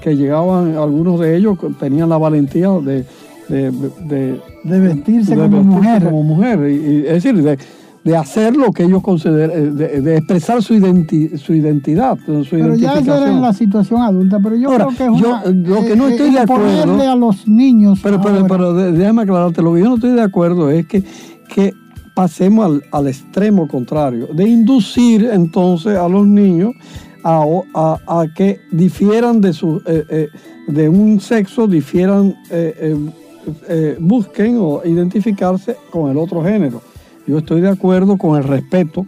[0.00, 3.04] que llegaban, algunos de ellos tenían la valentía de
[3.48, 6.04] de, vestirse como mujer.
[6.04, 6.70] Como mujer.
[6.70, 12.16] Y, es decir, de, hacer lo que ellos consideran, eh, de, expresar su, su identidad,
[12.24, 15.84] su pero ya era en la situación adulta, pero yo creo que es yo, lo
[15.84, 17.10] que no eh, estoy de acuerdo...
[17.10, 20.70] a los niños Pero, pero, pero, déjame aclararte, lo que yo no estoy de acuerdo
[20.70, 21.02] es que,
[21.48, 21.74] que
[22.14, 26.74] pasemos al, al extremo contrario, de inducir entonces a los niños
[27.24, 27.44] a,
[27.74, 29.82] a, a que difieran de su...
[29.84, 30.28] Eh,
[30.68, 32.34] de un sexo, difieran
[33.68, 36.82] eh, busquen o identificarse con el otro género.
[37.26, 39.04] Yo estoy de acuerdo con el respeto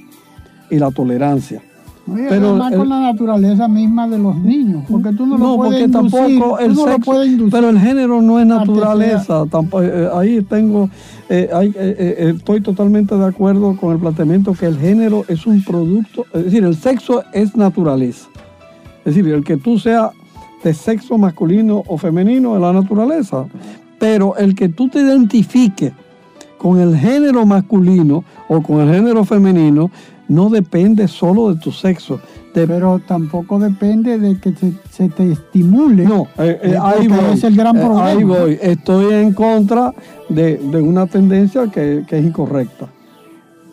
[0.70, 1.62] y la tolerancia.
[2.06, 6.10] pero además con la naturaleza misma de los niños, porque tú no, lo puedes inducir,
[6.10, 9.44] tampoco el sexo, pero el género no es naturaleza.
[9.50, 10.88] Tampoco, eh, ahí tengo,
[11.28, 16.44] eh, estoy totalmente de acuerdo con el planteamiento que el género es un producto, es
[16.46, 18.28] decir, el sexo es naturaleza.
[19.04, 20.10] Es decir, el que tú seas
[20.62, 23.46] de sexo masculino o femenino es la naturaleza.
[23.98, 25.92] Pero el que tú te identifiques
[26.58, 29.90] con el género masculino o con el género femenino
[30.28, 32.20] no depende solo de tu sexo.
[32.52, 34.52] pero tampoco depende de que
[34.90, 36.04] se, te estimule.
[36.04, 37.18] No, eh, eh, ahí voy.
[37.32, 38.06] Es el gran eh, problema.
[38.06, 38.58] ahí voy.
[38.60, 39.94] Estoy en contra
[40.28, 42.88] de, una tendencia que, que es incorrecta.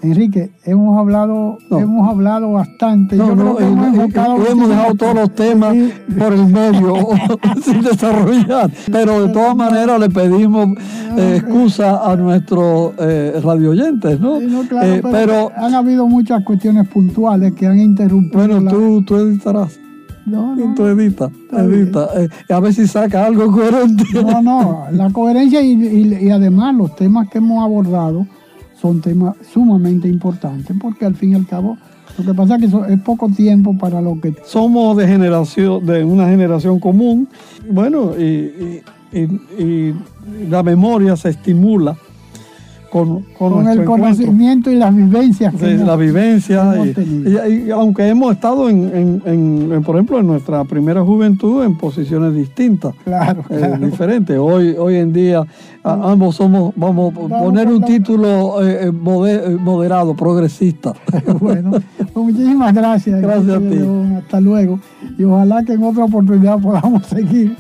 [0.06, 3.18] Enrique, hemos hablado, hemos hablado bastante.
[3.18, 5.76] Yo creo que hemos, dejado todos los temas
[6.18, 6.96] por el medio
[7.64, 8.72] sin desarrollar.
[8.92, 10.70] Pero de todas maneras le pedimos
[11.18, 14.40] eh, excusa a nuestros eh, radio oyentes, ¿no?
[14.40, 18.48] Eh, pero, han habido muchas cuestiones puntuales que han interrumpido.
[18.48, 19.80] Bueno, tú, tú editarás.
[20.26, 20.74] No, no.
[20.74, 22.08] Tú editas, edita.
[22.50, 24.04] a ver si saca algo coherente.
[24.14, 28.26] No, no, la coherencia y además los temas que hemos abordado
[28.86, 31.76] son temas sumamente importantes porque al fin y al cabo
[32.20, 34.34] lo que pasa es que es poco tiempo para lo que...
[34.46, 37.28] Somos de generación, de una generación común,
[37.70, 38.82] bueno, y,
[40.50, 41.98] la memoria se estimula
[43.38, 45.54] con, el conocimiento y las vivencias.
[45.56, 46.74] Que la vivencia.
[46.86, 52.96] Y, aunque hemos estado, en, por ejemplo, en nuestra primera juventud en posiciones distintas.
[53.04, 53.44] Claro.
[53.50, 54.38] Eh, diferentes.
[54.40, 55.46] Hoy, hoy en día
[55.84, 60.94] ambos somos, vamos a poner un título eh, eh, moderado, progresista.
[61.40, 63.22] bueno, pues muchísimas gracias.
[63.22, 63.80] Gracias a ti.
[64.20, 64.80] Hasta luego.
[65.18, 67.58] Y ojalá que en otra oportunidad podamos seguir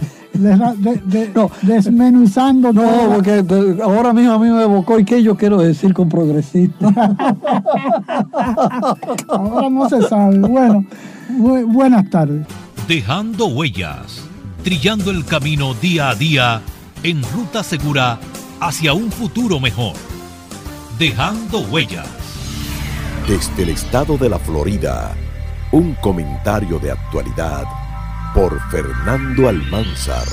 [1.62, 2.84] desmenuzando no,
[3.14, 3.44] porque
[3.84, 6.88] ahora mismo a mí me evocó y qué yo quiero decir con progresista.
[9.30, 10.40] ahora no se sabe.
[10.40, 10.86] Bueno,
[11.68, 12.46] buenas tardes.
[12.88, 14.22] Dejando huellas,
[14.64, 16.62] trillando el camino día a día
[17.04, 18.20] en ruta segura
[18.60, 19.94] hacia un futuro mejor.
[20.98, 22.08] Dejando huellas.
[23.28, 25.12] Desde el estado de la Florida,
[25.72, 27.66] un comentario de actualidad
[28.36, 30.28] por Fernando Almanzar.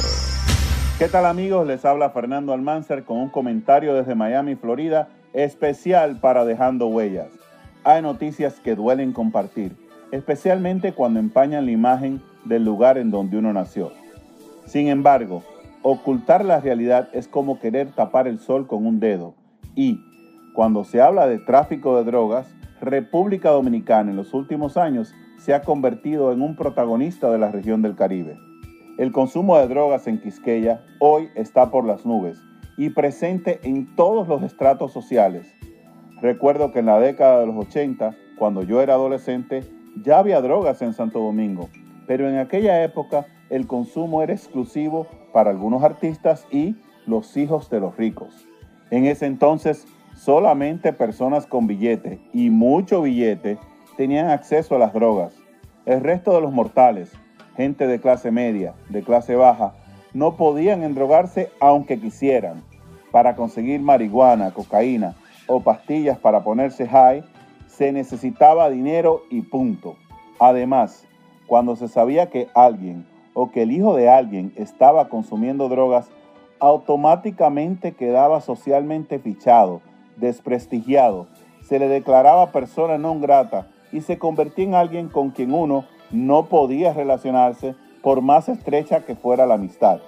[0.99, 1.65] ¿Qué tal amigos?
[1.69, 7.29] Les habla Fernando Almanzar con un comentario desde Miami, Florida, especial para Dejando Huellas.
[7.85, 9.77] Hay noticias que duelen compartir,
[10.11, 13.93] especialmente cuando empañan la imagen del lugar en donde uno nació.
[14.67, 15.45] Sin embargo,
[15.83, 19.37] ocultar la realidad es como querer tapar el sol con un dedo.
[19.77, 20.01] Y,
[20.55, 22.49] cuando se habla de tráfico de drogas,
[22.81, 27.83] República Dominicana en los últimos años se ha convertido en un protagonista de la región
[27.83, 28.39] del Caribe.
[28.97, 32.39] El consumo de drogas en Quisqueya hoy está por las nubes
[32.77, 35.53] y presente en todos los estratos sociales.
[36.21, 39.65] Recuerdo que en la década de los 80, cuando yo era adolescente,
[40.01, 41.69] ya había drogas en Santo Domingo,
[42.07, 47.81] pero en aquella época el consumo era exclusivo para algunos artistas y los hijos de
[47.81, 48.47] los ricos.
[48.93, 53.59] En ese entonces, solamente personas con billete y mucho billete
[53.97, 55.35] tenían acceso a las drogas.
[55.87, 57.13] El resto de los mortales,
[57.57, 59.75] gente de clase media, de clase baja,
[60.15, 62.63] no podían endrogarse aunque quisieran.
[63.11, 65.15] Para conseguir marihuana, cocaína
[65.47, 67.25] o pastillas para ponerse high,
[67.67, 69.97] se necesitaba dinero y punto.
[70.39, 71.07] Además,
[71.47, 76.11] cuando se sabía que alguien o que el hijo de alguien estaba consumiendo drogas,
[76.61, 79.81] automáticamente quedaba socialmente fichado,
[80.17, 81.27] desprestigiado,
[81.63, 86.47] se le declaraba persona no grata y se convertía en alguien con quien uno no
[86.47, 90.01] podía relacionarse por más estrecha que fuera la amistad.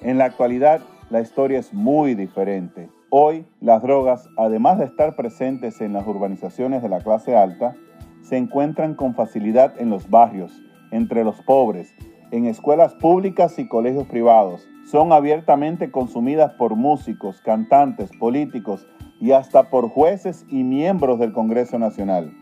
[0.00, 0.80] En la actualidad,
[1.10, 2.88] la historia es muy diferente.
[3.10, 7.74] Hoy las drogas, además de estar presentes en las urbanizaciones de la clase alta,
[8.22, 10.52] se encuentran con facilidad en los barrios,
[10.90, 11.94] entre los pobres,
[12.30, 14.66] en escuelas públicas y colegios privados.
[14.86, 18.86] Son abiertamente consumidas por músicos, cantantes, políticos
[19.20, 22.32] y hasta por jueces y miembros del Congreso Nacional,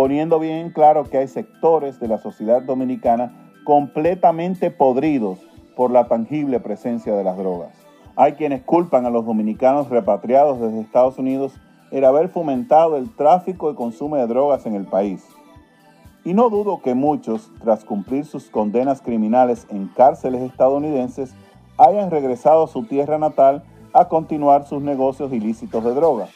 [0.00, 5.38] poniendo bien claro que hay sectores de la sociedad dominicana completamente podridos
[5.76, 7.74] por la tangible presencia de las drogas.
[8.16, 11.52] Hay quienes culpan a los dominicanos repatriados desde Estados Unidos
[11.90, 15.22] el haber fomentado el tráfico y consumo de drogas en el país.
[16.24, 21.34] Y no dudo que muchos, tras cumplir sus condenas criminales en cárceles estadounidenses,
[21.76, 26.30] hayan regresado a su tierra natal a continuar sus negocios ilícitos de drogas.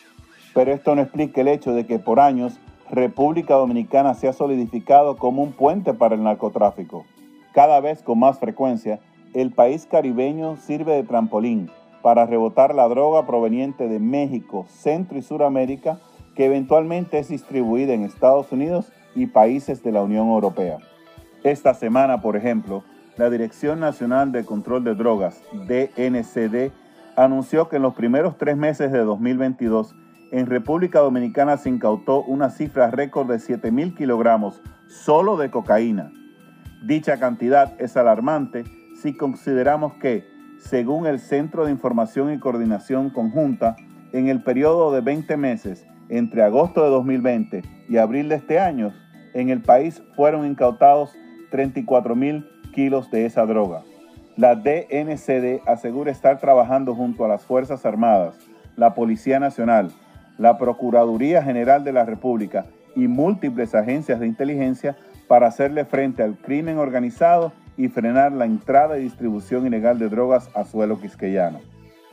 [0.52, 2.60] Pero esto no explica el hecho de que por años
[2.94, 7.04] República Dominicana se ha solidificado como un puente para el narcotráfico.
[7.52, 9.00] Cada vez con más frecuencia,
[9.34, 11.70] el país caribeño sirve de trampolín
[12.02, 15.98] para rebotar la droga proveniente de México, Centro y Suramérica,
[16.36, 20.78] que eventualmente es distribuida en Estados Unidos y países de la Unión Europea.
[21.44, 22.84] Esta semana, por ejemplo,
[23.16, 26.72] la Dirección Nacional de Control de Drogas, DNCD,
[27.16, 29.94] anunció que en los primeros tres meses de 2022,
[30.34, 36.10] en República Dominicana se incautó una cifra récord de 7 mil kilogramos solo de cocaína.
[36.82, 38.64] Dicha cantidad es alarmante
[39.00, 40.26] si consideramos que,
[40.58, 43.76] según el Centro de Información y Coordinación Conjunta,
[44.12, 48.92] en el periodo de 20 meses entre agosto de 2020 y abril de este año,
[49.34, 51.16] en el país fueron incautados
[51.52, 53.84] 34 mil kilos de esa droga.
[54.36, 58.36] La DNCD asegura estar trabajando junto a las Fuerzas Armadas,
[58.74, 59.92] la Policía Nacional,
[60.38, 62.66] la Procuraduría General de la República
[62.96, 64.96] y múltiples agencias de inteligencia
[65.28, 70.48] para hacerle frente al crimen organizado y frenar la entrada y distribución ilegal de drogas
[70.54, 71.60] a suelo quisqueyano.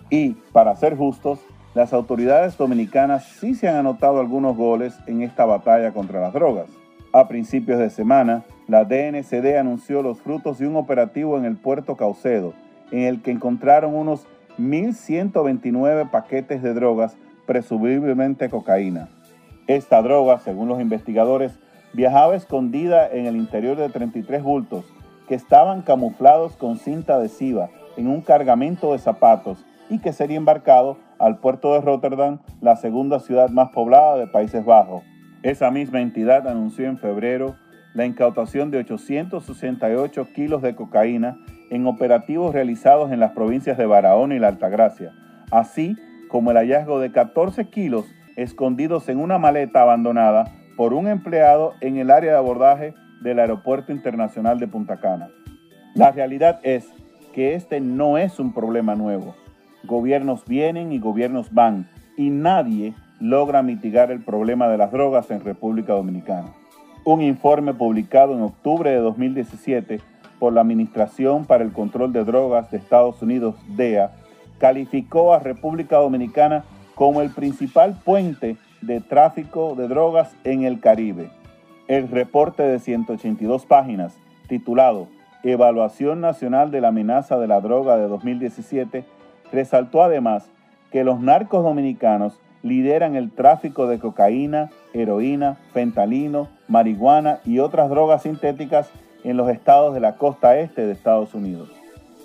[0.10, 1.40] Y, para ser justos,
[1.74, 6.68] las autoridades dominicanas sí se han anotado algunos goles en esta batalla contra las drogas.
[7.14, 11.96] A principios de semana, la DNCD anunció los frutos de un operativo en el puerto
[11.96, 12.54] Caucedo,
[12.92, 14.28] en el que encontraron unos
[14.60, 17.18] 1.129 paquetes de drogas,
[17.52, 19.10] presumiblemente cocaína.
[19.68, 21.60] Esta droga, según los investigadores,
[21.92, 24.86] viajaba escondida en el interior de 33 bultos
[25.28, 30.98] que estaban camuflados con cinta adhesiva en un cargamento de zapatos y que sería embarcado
[31.20, 35.04] al puerto de Rotterdam, la segunda ciudad más poblada de Países Bajos.
[35.44, 37.58] Esa misma entidad anunció en febrero
[37.94, 41.36] la incautación de 868 kilos de cocaína
[41.70, 45.12] en operativos realizados en las provincias de Barahona y La Altagracia,
[45.52, 45.98] así
[46.32, 48.06] como el hallazgo de 14 kilos
[48.38, 50.46] escondidos en una maleta abandonada
[50.78, 55.30] por un empleado en el área de abordaje del Aeropuerto Internacional de Punta Cana.
[55.94, 56.88] La realidad es
[57.34, 59.36] que este no es un problema nuevo.
[59.84, 65.42] Gobiernos vienen y gobiernos van y nadie logra mitigar el problema de las drogas en
[65.42, 66.54] República Dominicana.
[67.04, 70.00] Un informe publicado en octubre de 2017
[70.40, 74.12] por la Administración para el Control de Drogas de Estados Unidos, DEA,
[74.62, 81.32] calificó a República Dominicana como el principal puente de tráfico de drogas en el Caribe.
[81.88, 85.08] El reporte de 182 páginas, titulado
[85.42, 89.04] Evaluación Nacional de la Amenaza de la Droga de 2017,
[89.52, 90.48] resaltó además
[90.92, 98.22] que los narcos dominicanos lideran el tráfico de cocaína, heroína, fentalino, marihuana y otras drogas
[98.22, 98.92] sintéticas
[99.24, 101.72] en los estados de la costa este de Estados Unidos.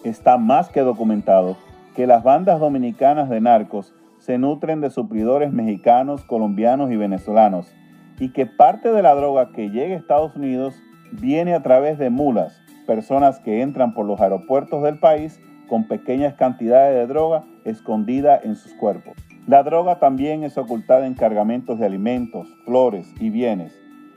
[0.05, 1.57] Está más que documentado
[1.97, 7.75] que las bandas dominicanas de narcos se nutren de suplidores mexicanos, colombianos y venezolanos,
[8.21, 10.75] y que parte de la droga que llega a Estados Unidos
[11.13, 16.35] viene a través de mulas, personas que entran por los aeropuertos del país con pequeñas
[16.35, 19.15] cantidades de droga escondida en sus cuerpos.
[19.47, 23.75] La droga también es ocultada en cargamentos de alimentos, flores y bienes,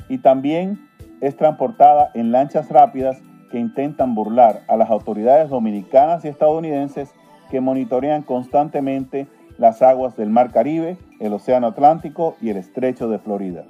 [0.10, 0.90] y también
[1.22, 7.14] es transportada en lanchas rápidas que intentan burlar a las autoridades dominicanas y estadounidenses
[7.50, 9.28] que monitorean constantemente
[9.58, 13.66] las aguas del Mar Caribe, el Océano Atlántico y el Estrecho de Florida.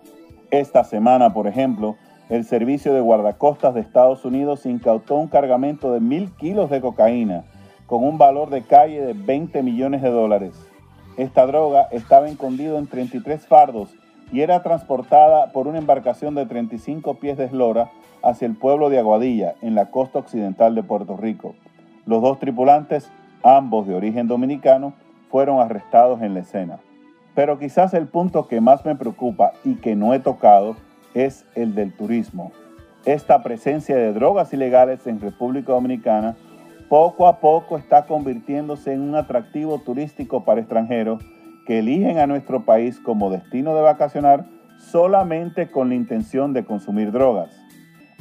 [0.52, 1.96] Esta semana, por ejemplo,
[2.30, 7.44] el Servicio de Guardacostas de Estados Unidos incautó un cargamento de mil kilos de cocaína
[7.88, 10.54] con un valor de calle de 20 millones de dólares.
[11.18, 13.90] Esta droga estaba escondido en 33 fardos
[14.32, 17.90] y era transportada por una embarcación de 35 pies de eslora
[18.22, 21.56] hacia el pueblo de Aguadilla, en la costa occidental de Puerto Rico.
[22.06, 23.10] Los dos tripulantes,
[23.44, 24.94] ambos de origen dominicano,
[25.30, 26.80] fueron arrestados en la escena.
[27.36, 30.76] Pero quizás el punto que más me preocupa y que no he tocado
[31.14, 32.52] es el del turismo.
[33.06, 36.36] Esta presencia de drogas ilegales en República Dominicana
[36.90, 41.24] poco a poco está convirtiéndose en un atractivo turístico para extranjeros
[41.66, 44.46] que eligen a nuestro país como destino de vacacionar
[44.78, 47.52] solamente con la intención de consumir drogas.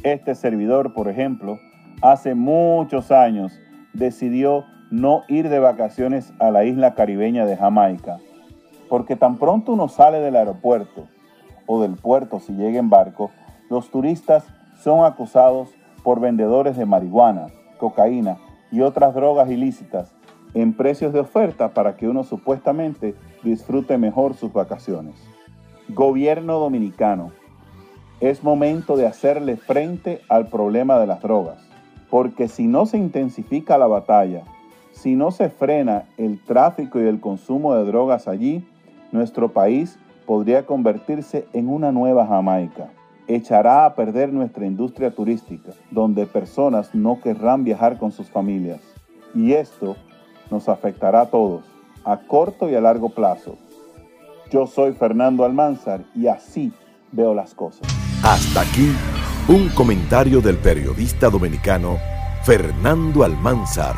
[0.03, 1.59] Este servidor, por ejemplo,
[2.03, 3.59] hace muchos años
[3.95, 8.19] decidió no ir de vacaciones a la isla caribeña de Jamaica,
[8.89, 11.07] porque tan pronto uno sale del aeropuerto
[11.67, 13.31] o del puerto si llega en barco,
[13.69, 14.47] los turistas
[14.83, 15.69] son acusados
[16.03, 17.49] por vendedores de marihuana,
[17.79, 18.39] cocaína
[18.71, 20.15] y otras drogas ilícitas
[20.55, 25.15] en precios de oferta para que uno supuestamente disfrute mejor sus vacaciones.
[25.89, 27.33] Gobierno dominicano,
[28.21, 31.59] es momento de hacerle frente al problema de las drogas,
[32.11, 34.43] porque si no se intensifica la batalla,
[35.01, 38.67] si no se frena el tráfico y el consumo de drogas allí,
[39.13, 39.97] nuestro país
[40.27, 42.91] podría convertirse en una nueva Jamaica.
[43.29, 48.81] Echará a perder nuestra industria turística, donde personas no querrán viajar con sus familias.
[49.35, 49.97] Y esto
[50.51, 51.65] nos afectará a todos,
[52.05, 53.57] a corto y a largo plazo.
[54.51, 56.73] Yo soy Fernando Almanzar y así
[57.13, 57.87] veo las cosas.
[58.25, 58.91] Hasta aquí
[59.49, 61.99] un comentario del periodista dominicano
[62.43, 63.97] Fernando Almanzar,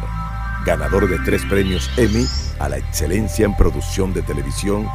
[0.64, 2.26] ganador de tres premios Emmy
[2.58, 4.86] a la excelencia en producción de televisión,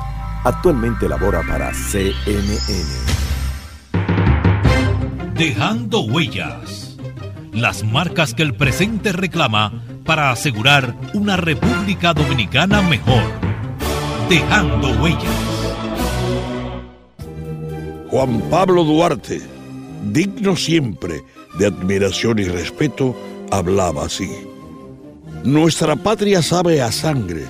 [0.44, 2.60] actualmente labora para CNN.
[5.34, 6.98] Dejando huellas.
[7.52, 13.24] Las marcas que el presente reclama para asegurar una República Dominicana mejor.
[14.30, 15.56] Dejando huellas.
[18.10, 19.42] Juan Pablo Duarte,
[20.04, 21.24] digno siempre
[21.58, 23.16] de admiración y respeto,
[23.52, 24.30] hablaba así.
[25.46, 27.46] Nuestra patria sabe a sangre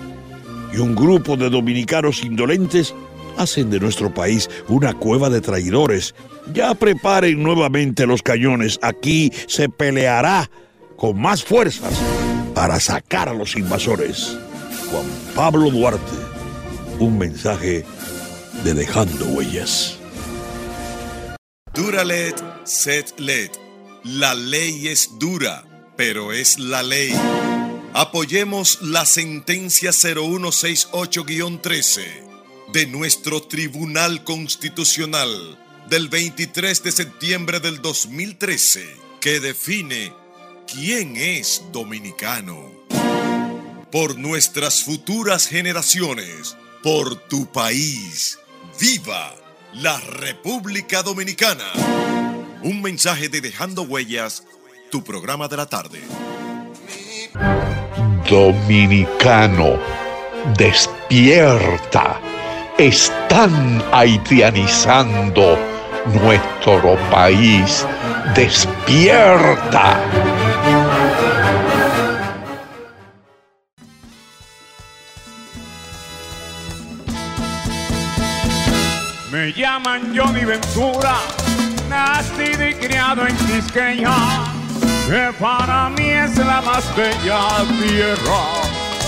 [0.74, 2.94] y un grupo de dominicanos indolentes
[3.38, 6.14] hacen de nuestro país una cueva de traidores.
[6.54, 8.80] Ya preparen nuevamente los cañones.
[8.82, 10.52] Aquí se peleará
[10.98, 11.94] con más fuerzas
[12.54, 14.38] para sacar a los invasores.
[14.92, 16.18] Juan Pablo Duarte,
[17.00, 17.86] un mensaje
[18.66, 19.98] de Dejando Huellas.
[21.74, 23.52] Duralet, set let.
[24.04, 25.64] La ley es dura,
[25.96, 27.14] pero es la ley.
[27.98, 32.04] Apoyemos la sentencia 0168-13
[32.74, 35.58] de nuestro Tribunal Constitucional
[35.88, 38.86] del 23 de septiembre del 2013
[39.22, 40.12] que define
[40.68, 42.70] quién es dominicano.
[43.94, 48.40] Por nuestras futuras generaciones, por tu país,
[48.78, 49.34] viva
[49.72, 51.72] la República Dominicana.
[52.62, 54.44] Un mensaje de Dejando Huellas,
[54.92, 56.02] tu programa de la tarde.
[58.30, 59.78] Dominicano,
[60.58, 62.20] despierta.
[62.78, 65.58] Están haitianizando
[66.22, 67.86] nuestro país.
[68.36, 70.00] Despierta.
[79.32, 81.18] Me llaman Johnny Ventura,
[81.90, 84.16] nacido y criado en Quisqueya,
[85.08, 87.40] que para mí es la más bella
[87.80, 88.42] tierra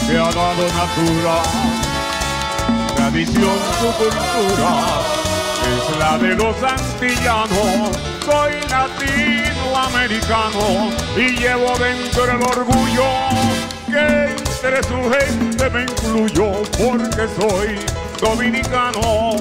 [0.08, 1.44] que ha dado natura.
[2.96, 4.74] Tradición, su cultura,
[5.74, 7.98] es la de los antillanos.
[8.26, 10.66] Soy latinoamericano
[11.16, 13.10] y llevo dentro el orgullo
[13.88, 16.48] que entre su gente me incluyo
[16.78, 17.80] porque soy
[18.20, 19.38] dominicano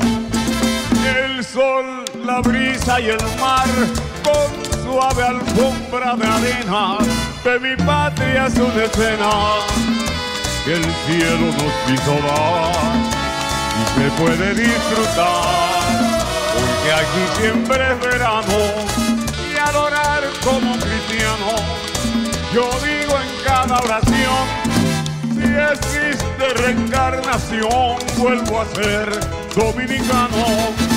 [1.07, 3.69] el sol, la brisa y el mar,
[4.25, 6.97] con suave alfombra de arena,
[7.45, 9.31] de mi patria es una escena
[10.65, 12.73] que el cielo nos quiso dar
[13.77, 15.85] y se puede disfrutar,
[16.55, 18.59] porque aquí siempre es verano
[19.53, 21.51] y adorar como cristiano.
[22.55, 24.47] Yo digo en cada oración,
[25.35, 25.45] si
[25.75, 29.11] existe reencarnación, vuelvo a ser
[29.55, 30.97] dominicano.